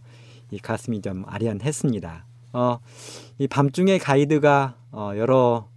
이 0.51 0.59
가슴이 0.59 1.03
좀 1.03 1.25
아련했습니다. 1.27 2.25
어, 2.53 2.79
이 3.39 3.47
밤중에 3.47 3.99
가이드가 3.99 4.75
어, 4.93 5.13
여러 5.17 5.69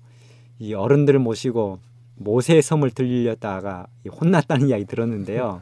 이 0.60 0.74
어른들을 0.74 1.20
모시고 1.20 1.80
모세의 2.16 2.62
섬을 2.62 2.92
들리려다가 2.92 3.88
혼났다는 4.20 4.68
이야기 4.70 4.86
들었는데요. 4.86 5.62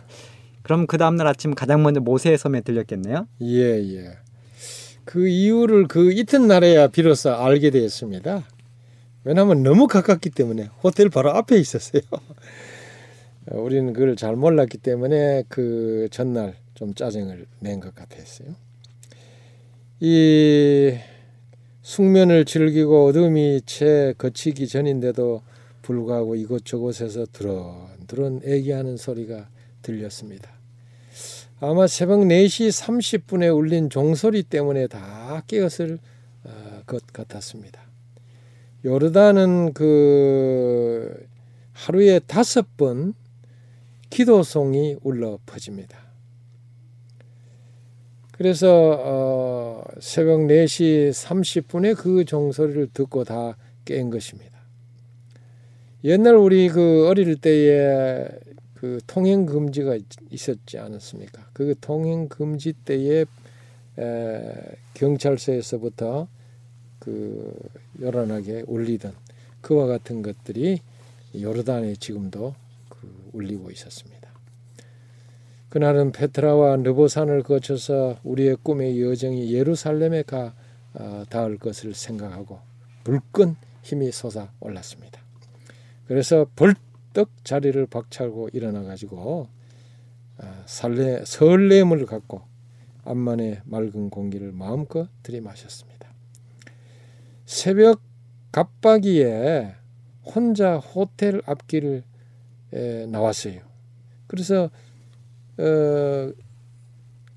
그럼 0.62 0.86
그 0.86 0.98
다음날 0.98 1.28
아침 1.28 1.56
가장 1.56 1.82
먼저 1.84 2.00
모세의 2.00 2.38
섬에 2.38 2.62
들렸겠네요. 2.62 3.28
예, 3.42 3.96
예. 3.96 4.18
그 5.12 5.28
이유를 5.28 5.90
그 5.90 6.14
이튿날에야 6.14 6.88
비로소 6.88 7.32
알게 7.32 7.70
되었습니다. 7.70 8.48
왜냐하면 9.26 9.62
너무 9.62 9.86
가깝기 9.88 10.30
때문에 10.30 10.70
호텔 10.82 11.10
바로 11.10 11.32
앞에 11.32 11.60
있었어요. 11.60 12.02
우리는 13.52 13.92
그걸 13.92 14.16
잘 14.16 14.38
몰랐기 14.38 14.78
때문에 14.78 15.44
그 15.50 16.08
전날 16.12 16.56
좀 16.76 16.94
짜증을 16.94 17.46
낸 17.60 17.82
것 17.82 17.94
같았어요. 17.94 18.56
이 20.00 20.96
숙면을 21.82 22.46
즐기고 22.46 23.08
어둠이 23.08 23.64
채 23.66 24.14
거치기 24.18 24.66
전인데도 24.70 25.42
불구하고 25.82 26.36
이곳저곳에서 26.36 27.26
드런드런 27.34 28.40
애기하는 28.46 28.96
소리가 28.96 29.50
들렸습니다. 29.82 30.61
아마 31.62 31.88
새벽 31.88 32.20
4시 32.22 32.70
30분에 32.70 33.56
울린 33.56 33.90
종소리 33.90 34.44
때문에 34.44 34.88
다 34.88 35.42
깨었을 35.48 36.00
어, 36.44 36.82
것 36.86 37.06
같았습니다. 37.14 37.82
요르단은 38.84 39.74
그 39.74 41.26
하루에 41.72 42.20
다섯 42.20 42.76
번 42.76 43.14
기도송이 44.10 44.98
울려 45.04 45.40
퍼집니다. 45.46 45.98
그래서 48.34 49.00
어, 49.00 49.84
새벽 50.00 50.42
4시 50.42 51.12
30분에 51.12 51.96
그 51.96 52.26
종소리를 52.26 52.90
듣고 52.94 53.24
다 53.24 53.56
깬 53.86 54.10
것입니다. 54.10 54.52
옛날 56.04 56.36
우리 56.36 56.70
그 56.70 57.08
어릴 57.08 57.36
때에 57.36 58.28
그 58.82 59.00
통행 59.06 59.46
금지가 59.46 59.96
있었지 60.32 60.80
않았습니까? 60.80 61.50
그 61.54 61.76
통행 61.80 62.28
금지 62.28 62.74
때에 62.74 63.26
에, 64.00 64.54
경찰서에서부터 64.96 66.28
그 66.98 67.54
요란하게 68.02 68.64
울리던 68.66 69.14
그와 69.62 69.86
같은 69.86 70.24
것들이 70.24 70.80
요르단에 71.40 71.94
지금도 71.98 72.56
그 72.90 73.30
울리고 73.34 73.70
있었습니다. 73.70 74.32
그날은 75.70 76.12
페트라와 76.12 76.78
느보산을 76.78 77.44
거쳐서 77.44 78.18
우리의 78.24 78.58
꿈의 78.64 79.00
여정이 79.00 79.54
예루살렘에 79.54 80.24
가 80.24 80.56
어, 80.96 81.24
닿을 81.30 81.60
것을 81.60 81.94
생각하고 81.94 82.60
불끈 83.04 83.58
힘이 83.84 84.12
솟아 84.12 84.52
올랐습니다. 84.60 85.22
그래서 86.08 86.48
벌 86.56 86.74
떡 87.14 87.30
자리를 87.44 87.86
박차고 87.88 88.50
일어나 88.54 88.84
가지고 88.84 89.48
어, 90.38 90.64
설레, 90.66 91.24
설렘을 91.26 92.06
갖고 92.06 92.42
암만의 93.04 93.62
맑은 93.66 94.10
공기를 94.10 94.52
마음껏 94.52 95.10
들이마셨습니다. 95.24 96.10
새벽 97.46 98.02
갑박이에 98.52 99.76
혼자 100.24 100.78
호텔 100.78 101.42
앞길을 101.46 102.04
에, 102.74 103.06
나왔어요. 103.08 103.62
그래서 104.28 104.70
어, 105.58 106.32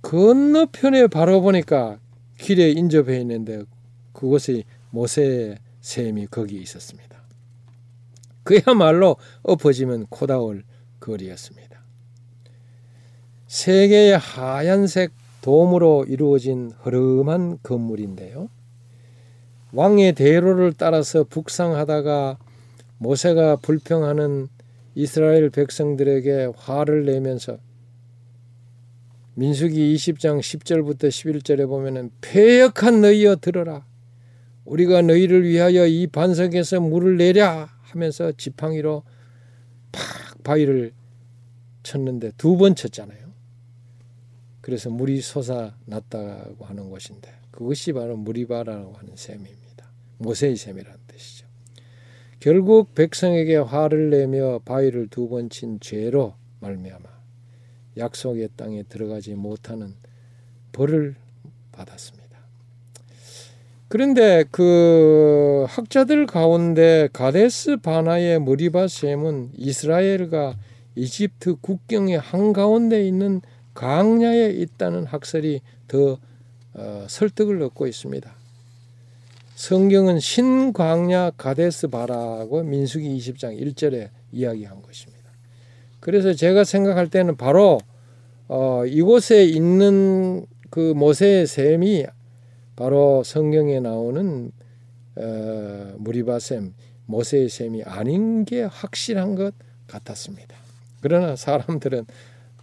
건너편에 0.03 1.07
바로 1.09 1.41
보니까 1.41 1.99
길에 2.39 2.70
인접해 2.70 3.18
있는데 3.20 3.64
그곳이 4.12 4.64
모세의 4.91 5.59
샘이 5.81 6.27
거기 6.27 6.61
있었습니다. 6.61 7.14
그야말로 8.45 9.16
엎어지면 9.42 10.07
코다올 10.07 10.62
거리였습니다. 11.01 11.82
세 13.47 13.88
개의 13.88 14.16
하얀색 14.16 15.12
돔으로 15.40 16.07
이루어진 16.09 16.72
흐름한 16.80 17.59
건물인데요. 17.62 18.49
왕의 19.72 20.14
대로를 20.14 20.72
따라서 20.72 21.24
북상하다가 21.24 22.38
모세가 22.99 23.57
불평하는 23.57 24.49
이스라엘 24.95 25.51
백성들에게 25.51 26.53
화를 26.57 27.05
내면서 27.05 27.59
민수기 29.34 29.95
20장 29.97 30.38
10절부터 30.38 31.09
11절에 31.09 31.66
보면은 31.66 32.11
폐역한 32.20 33.01
너희여 33.01 33.36
들어라. 33.36 33.84
우리가 34.64 35.03
너희를 35.03 35.42
위하여 35.42 35.86
이 35.86 36.07
반석에서 36.07 36.80
물을 36.80 37.16
내랴 37.16 37.74
하면서 37.95 38.32
지팡이로 38.32 39.03
팍 39.92 40.42
바위를 40.42 40.92
쳤는데 41.82 42.32
두 42.36 42.57
번 42.57 42.74
쳤잖아요. 42.74 43.32
그래서 44.61 44.90
물이 44.90 45.20
솟아났다고 45.20 46.64
하는 46.64 46.90
것인데 46.90 47.32
그것이 47.51 47.92
바로 47.92 48.16
무리바라고 48.16 48.95
하는 48.95 49.14
셈입니다. 49.16 49.86
모세의 50.18 50.57
셈이라는 50.57 50.99
뜻이죠. 51.07 51.47
결국 52.40 52.95
백성에게 52.95 53.57
화를 53.57 54.11
내며 54.11 54.59
바위를 54.64 55.09
두 55.09 55.28
번 55.28 55.49
친 55.51 55.78
죄로 55.80 56.34
말미암아 56.61 57.09
약속의 57.97 58.49
땅에 58.57 58.82
들어가지 58.82 59.34
못하는 59.34 59.95
벌을 60.72 61.14
받았습니다. 61.72 62.24
그런데 63.95 64.42
그 64.51 65.66
학자들 65.68 66.26
가운데 66.26 67.09
가데스 67.12 67.76
바나의 67.76 68.40
머리바 68.40 68.88
셈은 68.88 69.51
이스라엘과 69.57 70.57
이집트 70.97 71.59
국경의 71.61 72.18
한가운데 72.18 73.07
있는 73.07 73.40
강야에 73.74 74.51
있다는 74.51 75.05
학설이 75.05 75.61
더 75.86 76.18
어, 76.72 77.07
설득을 77.09 77.62
얻고 77.62 77.86
있습니다. 77.86 78.34
성경은 79.55 80.18
신광야 80.18 81.30
가데스 81.36 81.86
바라고 81.86 82.64
민수기 82.64 83.16
20장 83.16 83.57
1절에 83.57 84.09
이야기한 84.32 84.82
것입니다. 84.82 85.30
그래서 86.01 86.34
제가 86.34 86.64
생각할 86.64 87.07
때는 87.07 87.36
바로 87.36 87.78
어, 88.49 88.84
이곳에 88.86 89.45
있는 89.45 90.47
그 90.70 90.95
모세의 90.97 91.47
셈이 91.47 92.07
바로 92.77 93.22
성경에 93.22 93.81
나오는 93.81 94.51
어, 95.16 95.95
무리바셈 95.99 96.75
모세의 97.07 97.49
셈이 97.49 97.83
아닌 97.85 98.45
게 98.45 98.62
확실한 98.64 99.35
것 99.35 99.55
같았습니다. 99.87 100.57
그러나 101.01 101.37
사람들은 101.37 102.07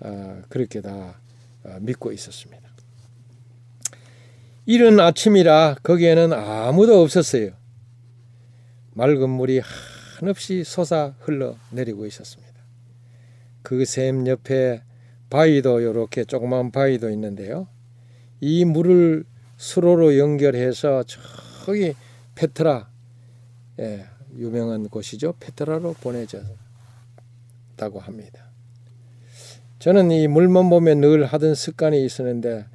어, 0.01 0.41
그렇게 0.49 0.81
다 0.81 1.19
어, 1.63 1.77
믿고 1.79 2.11
있었습니다. 2.11 2.69
이른 4.65 4.99
아침이라 4.99 5.77
거기에는 5.83 6.33
아무도 6.33 7.01
없었어요. 7.01 7.51
맑은 8.93 9.29
물이 9.29 9.61
한없이 10.19 10.63
솟아 10.63 11.15
흘러 11.19 11.55
내리고 11.71 12.05
있었습니다. 12.05 12.51
그 13.63 13.85
샘 13.85 14.27
옆에 14.27 14.81
바위도 15.29 15.79
이렇게 15.81 16.25
조그만 16.25 16.71
바위도 16.71 17.09
있는데요. 17.11 17.67
이 18.41 18.65
물을 18.65 19.23
수로로 19.61 20.17
연결해서 20.17 21.03
저기 21.03 21.93
페트라 22.33 22.89
예, 23.79 24.05
유명한 24.35 24.89
곳이죠. 24.89 25.35
페트라로 25.39 25.93
보내졌다고 26.01 26.49
합니다. 27.99 28.49
저는 29.77 30.09
이 30.09 30.27
물만 30.27 30.67
보면 30.71 31.01
늘 31.01 31.25
하던 31.25 31.53
습관이 31.53 32.03
있었는데 32.03 32.65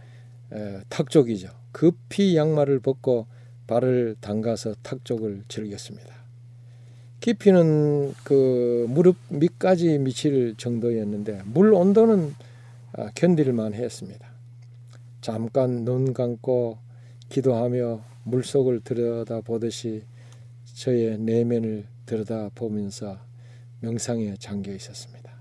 에, 0.53 0.81
탁 0.89 1.11
쪽이죠. 1.11 1.49
급히 1.73 2.37
양말을 2.37 2.79
벗고 2.79 3.27
발을 3.67 4.15
담가서 4.21 4.77
탁 4.85 5.05
쪽을 5.05 5.43
즐겼습니다. 5.49 6.15
깊이는 7.19 8.15
그 8.23 8.87
무릎 8.89 9.17
밑까지 9.31 9.99
미칠 9.99 10.55
정도였는데 10.57 11.43
물 11.47 11.75
온도는 11.75 12.33
아, 12.93 13.11
견딜만 13.17 13.75
했습니다. 13.75 14.36
잠깐 15.27 15.85
눈 15.85 16.13
감고 16.13 16.79
기도하며 17.31 18.01
물속을 18.23 18.79
들여다 18.79 19.41
보듯이 19.41 20.05
저의 20.77 21.19
내면을 21.19 21.89
들여다 22.07 22.51
보면서 22.55 23.19
명상에 23.81 24.37
잠겨 24.39 24.73
있었습니다. 24.73 25.33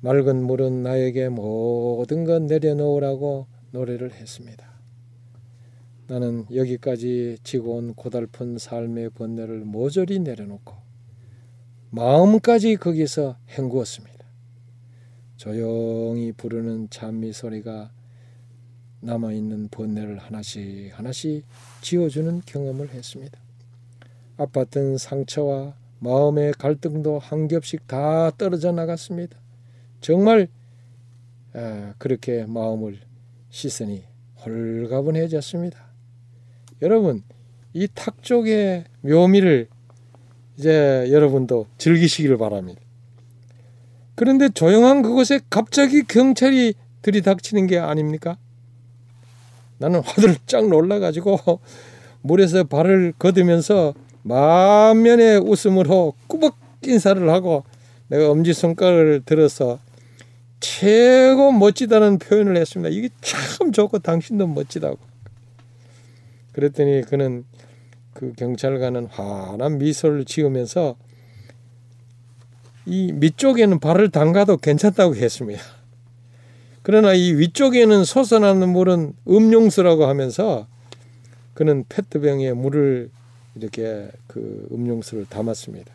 맑은 0.00 0.42
물은 0.42 0.82
나에게 0.82 1.28
모든 1.28 2.24
것 2.24 2.42
내려놓으라고 2.42 3.46
노래를 3.70 4.14
했습니다. 4.14 4.72
나는 6.08 6.46
여기까지 6.52 7.38
지고 7.44 7.76
온 7.76 7.94
고달픈 7.94 8.58
삶의 8.58 9.10
번뇌를 9.10 9.60
모조리 9.60 10.18
내려놓고 10.18 10.74
마음까지 11.90 12.74
거기서 12.74 13.36
헹구었습니다. 13.50 14.26
조용히 15.36 16.32
부르는 16.32 16.90
찬미 16.90 17.32
소리가 17.32 17.94
남아 19.00 19.32
있는 19.32 19.68
번뇌를 19.68 20.18
하나씩 20.18 20.90
하나씩 20.98 21.44
지워주는 21.80 22.42
경험을 22.46 22.90
했습니다. 22.90 23.38
아팠던 24.38 24.98
상처와 24.98 25.74
마음의 26.00 26.52
갈등도 26.54 27.18
한 27.18 27.48
겹씩 27.48 27.86
다 27.86 28.30
떨어져 28.36 28.72
나갔습니다. 28.72 29.38
정말 30.00 30.48
그렇게 31.98 32.44
마음을 32.44 33.00
씻으니 33.50 34.04
홀가분해졌습니다. 34.44 35.86
여러분 36.82 37.22
이탁 37.72 38.22
쪽의 38.22 38.84
묘미를 39.00 39.68
이제 40.58 41.08
여러분도 41.10 41.66
즐기시기를 41.78 42.38
바랍니다. 42.38 42.80
그런데 44.14 44.48
조용한 44.48 45.02
그곳에 45.02 45.40
갑자기 45.50 46.02
경찰이 46.02 46.74
들이닥치는 47.02 47.66
게 47.66 47.78
아닙니까? 47.78 48.38
나는 49.78 50.00
화들짝 50.00 50.68
놀라가지고 50.68 51.60
물에서 52.22 52.64
발을 52.64 53.14
걷으면서 53.18 53.94
만면의 54.22 55.38
웃음으로 55.38 56.14
꾸벅 56.26 56.56
인사를 56.82 57.28
하고 57.30 57.64
내가 58.08 58.30
엄지손가락을 58.30 59.22
들어서 59.24 59.78
최고 60.60 61.52
멋지다는 61.52 62.18
표현을 62.18 62.56
했습니다. 62.56 62.88
이게 62.88 63.08
참 63.20 63.72
좋고 63.72 64.00
당신도 64.00 64.46
멋지다고. 64.46 64.98
그랬더니 66.52 67.02
그는 67.02 67.44
그 68.14 68.32
경찰관은 68.32 69.06
환한 69.06 69.78
미소를 69.78 70.24
지으면서 70.24 70.96
이 72.86 73.12
밑쪽에는 73.12 73.78
발을 73.78 74.10
담가도 74.10 74.58
괜찮다고 74.58 75.16
했습니다. 75.16 75.62
그러나 76.86 77.14
이 77.14 77.32
위쪽에는 77.32 78.04
솟아나는 78.04 78.68
물은 78.68 79.14
음용수라고 79.26 80.04
하면서 80.06 80.68
그는 81.52 81.84
페트병에 81.88 82.52
물을 82.52 83.10
이렇게 83.56 84.08
그 84.28 84.68
음용수를 84.70 85.26
담았습니다. 85.26 85.92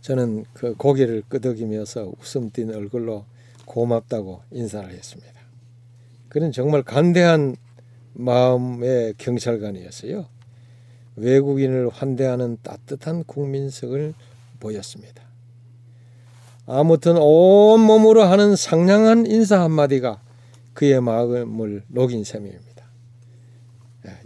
저는 0.00 0.46
그 0.54 0.74
고개를 0.76 1.24
끄덕이면서 1.28 2.10
웃음 2.18 2.50
띤 2.52 2.74
얼굴로 2.74 3.26
고맙다고 3.66 4.44
인사를 4.50 4.88
했습니다. 4.88 5.30
그는 6.30 6.50
정말 6.50 6.82
간대한 6.82 7.56
마음의 8.14 9.16
경찰관이었어요. 9.18 10.24
외국인을 11.16 11.90
환대하는 11.90 12.56
따뜻한 12.62 13.24
국민성을 13.24 14.14
보였습니다. 14.58 15.31
아무튼 16.66 17.16
온몸으로 17.16 18.22
하는 18.22 18.56
상냥한 18.56 19.26
인사 19.26 19.60
한마디가 19.62 20.20
그의 20.74 21.00
마음을 21.00 21.82
녹인 21.88 22.24
셈입니다. 22.24 22.84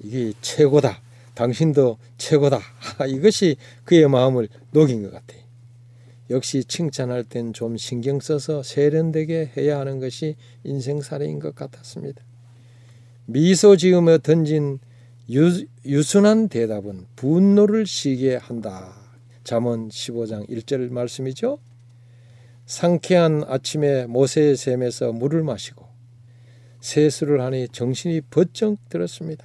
이게 0.03 0.32
최고다. 0.41 1.01
당신도 1.34 1.99
최고다. 2.18 2.61
이것이 3.09 3.57
그의 3.84 4.09
마음을 4.09 4.49
녹인 4.70 5.03
것 5.03 5.12
같아요. 5.12 5.41
역시 6.30 6.64
칭찬할 6.64 7.24
땐 7.24 7.53
좀 7.53 7.76
신경 7.76 8.20
써서 8.20 8.62
세련되게 8.62 9.53
해야 9.57 9.78
하는 9.78 10.01
것이 10.01 10.37
인생살이인 10.64 11.39
것 11.39 11.55
같았습니다. 11.55 12.22
미소 13.26 13.76
지으며 13.76 14.18
던진 14.18 14.78
유, 15.30 15.64
유순한 15.84 16.49
대답은 16.49 17.07
분노를 17.16 17.87
시게 17.87 18.37
한다. 18.37 18.95
잠언 19.45 19.89
15장 19.89 20.49
1절 20.49 20.91
말씀이죠. 20.91 21.59
상쾌한 22.66 23.44
아침에 23.46 24.06
모세의 24.06 24.56
샘에서 24.56 25.12
물을 25.12 25.42
마시고 25.42 25.86
세수를 26.80 27.40
하니 27.40 27.68
정신이 27.68 28.22
번쩍 28.22 28.76
들었습니다. 28.88 29.44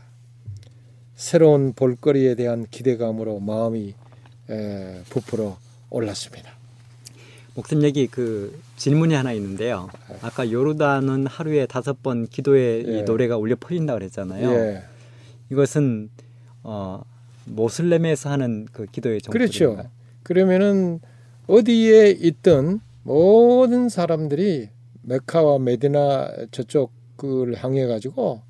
새로운 1.15 1.73
볼거리에 1.73 2.35
대한 2.35 2.65
기대감으로 2.69 3.39
마음이 3.39 3.93
에, 4.49 5.01
부풀어 5.09 5.57
올랐습니다. 5.91 6.51
목사님 7.53 7.85
여기 7.85 8.07
그 8.07 8.59
질문이 8.77 9.13
하나 9.13 9.33
있는데요. 9.33 9.89
아까 10.21 10.49
요르단은 10.49 11.27
하루에 11.27 11.67
다섯 11.67 12.01
번 12.01 12.25
기도에 12.25 12.83
예. 12.87 12.99
이 12.99 13.03
노래가 13.03 13.37
울려 13.37 13.55
퍼진다 13.59 13.93
그랬잖아요. 13.93 14.51
예. 14.51 14.83
이것은 15.51 16.09
어 16.63 17.03
모슬렘에서 17.45 18.29
하는 18.29 18.67
그 18.71 18.85
기도의 18.85 19.19
그렇죠. 19.29 19.51
종소리인가요? 19.51 19.89
그러면은 20.23 20.99
어디에 21.47 22.11
있든 22.11 22.79
모든 23.03 23.89
사람들이 23.89 24.69
메카와 25.03 25.59
메디나 25.59 26.47
저쪽을 26.51 27.63
향해 27.63 27.85
가지고 27.87 28.41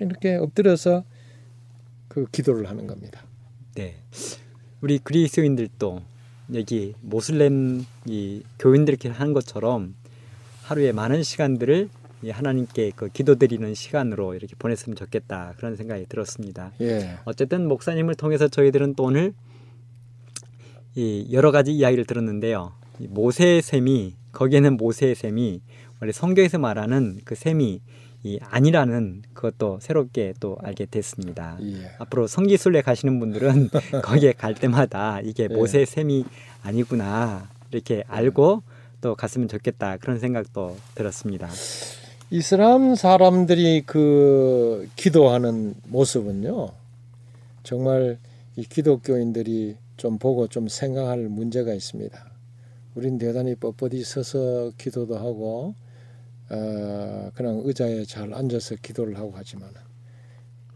이렇게 0.00 0.36
엎드려서 0.36 1.04
그 2.08 2.26
기도를 2.30 2.68
하는 2.68 2.86
겁니다. 2.86 3.22
네. 3.74 3.96
우리 4.80 4.98
그리스도인들도 4.98 6.02
여기 6.54 6.94
모슬렘 7.00 7.84
이 8.06 8.42
교인들끼리 8.58 9.12
하는 9.12 9.32
것처럼 9.32 9.94
하루에 10.62 10.92
많은 10.92 11.22
시간들을 11.22 11.88
이 12.22 12.30
하나님께 12.30 12.92
그 12.96 13.08
기도드리는 13.08 13.74
시간으로 13.74 14.34
이렇게 14.34 14.54
보냈으면 14.58 14.96
좋겠다 14.96 15.54
그런 15.56 15.76
생각이 15.76 16.06
들었습니다. 16.06 16.72
예. 16.80 17.18
어쨌든 17.24 17.68
목사님을 17.68 18.16
통해서 18.16 18.48
저희들은 18.48 18.94
또 18.94 19.04
오늘 19.04 19.34
이 20.98 21.28
여러 21.30 21.52
가지 21.52 21.70
이야기를 21.72 22.06
들었는데요. 22.06 22.72
이 22.98 23.06
모세의 23.06 23.62
셈이 23.62 24.16
거기에는 24.32 24.76
모세의 24.76 25.14
셈이 25.14 25.60
원래 26.00 26.10
성경에서 26.10 26.58
말하는 26.58 27.20
그 27.24 27.36
셈이 27.36 27.80
이 28.24 28.40
아니라는 28.42 29.22
그것도 29.32 29.78
새롭게 29.80 30.34
또 30.40 30.58
알게 30.60 30.86
됐습니다. 30.86 31.56
예. 31.62 31.92
앞으로 32.00 32.26
성지순례 32.26 32.82
가시는 32.82 33.20
분들은 33.20 33.70
거기에 34.02 34.32
갈 34.32 34.56
때마다 34.56 35.20
이게 35.20 35.46
예. 35.48 35.54
모세 35.54 35.84
셈이 35.84 36.24
아니구나 36.64 37.48
이렇게 37.70 38.02
알고 38.08 38.64
또 39.00 39.14
갔으면 39.14 39.46
좋겠다 39.46 39.98
그런 39.98 40.18
생각도 40.18 40.76
들었습니다. 40.96 41.48
이슬람 42.30 42.96
사람들이 42.96 43.84
그 43.86 44.88
기도하는 44.96 45.74
모습은요. 45.86 46.70
정말 47.62 48.18
이 48.56 48.64
기독교인들이 48.64 49.76
좀 49.98 50.16
보고 50.16 50.46
좀 50.46 50.68
생각할 50.68 51.28
문제가 51.28 51.74
있습니다. 51.74 52.32
우린 52.94 53.18
대단히 53.18 53.54
뻣뻣이 53.56 54.02
서서 54.04 54.72
기도도 54.78 55.18
하고 55.18 55.74
어, 56.50 57.30
그냥 57.34 57.60
의자에 57.64 58.04
잘 58.04 58.32
앉아서 58.32 58.76
기도를 58.76 59.18
하고 59.18 59.32
하지만 59.34 59.70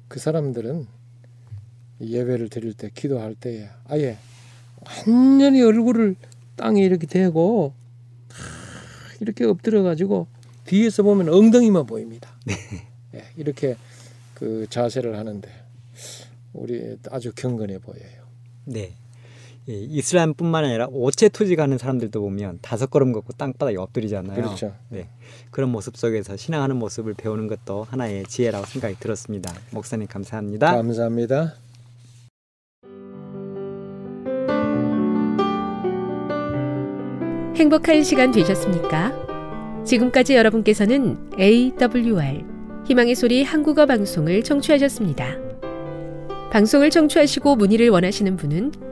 그 0.08 0.18
사람들은 0.20 0.86
예배를 2.00 2.48
드릴 2.48 2.74
때 2.74 2.90
기도할 2.92 3.34
때에 3.36 3.68
아예 3.86 4.18
완전히 5.06 5.62
얼굴을 5.62 6.16
땅에 6.56 6.82
이렇게 6.82 7.06
대고 7.06 7.72
탁 8.28 8.38
이렇게 9.20 9.44
엎드려 9.44 9.84
가지고 9.84 10.26
뒤에서 10.66 11.04
보면 11.04 11.28
엉덩이만 11.28 11.86
보입니다. 11.86 12.28
예, 13.14 13.24
이렇게 13.36 13.76
그 14.34 14.66
자세를 14.68 15.16
하는데 15.16 15.48
우리 16.52 16.98
아주 17.10 17.32
경건해 17.34 17.78
보여요. 17.78 18.26
네. 18.64 18.96
이 19.68 19.86
이슬람뿐만 19.90 20.64
아니라 20.64 20.88
오체 20.90 21.28
투지 21.28 21.54
가는 21.54 21.78
사람들도 21.78 22.20
보면 22.20 22.58
다섯 22.62 22.90
걸음 22.90 23.12
걷고 23.12 23.34
땅바닥에 23.34 23.76
엎드리잖아요. 23.76 24.34
그렇죠. 24.34 24.74
네. 24.88 25.08
그런 25.52 25.70
모습 25.70 25.96
속에서 25.96 26.36
신앙하는 26.36 26.76
모습을 26.76 27.14
배우는 27.14 27.46
것도 27.46 27.84
하나의 27.84 28.24
지혜라고 28.24 28.66
생각이 28.66 28.96
들었습니다. 28.98 29.54
목사님 29.70 30.08
감사합니다. 30.08 30.72
감사합니다. 30.72 31.54
행복한 37.54 38.02
시간 38.02 38.32
되셨습니까? 38.32 39.12
지금까지 39.84 40.34
여러분께서는 40.34 41.30
AWR 41.38 42.44
희망의 42.84 43.14
소리 43.14 43.44
한국어 43.44 43.86
방송을 43.86 44.42
청취하셨습니다. 44.42 45.36
방송을 46.50 46.90
청취하시고 46.90 47.54
문의를 47.54 47.90
원하시는 47.90 48.36
분은 48.36 48.91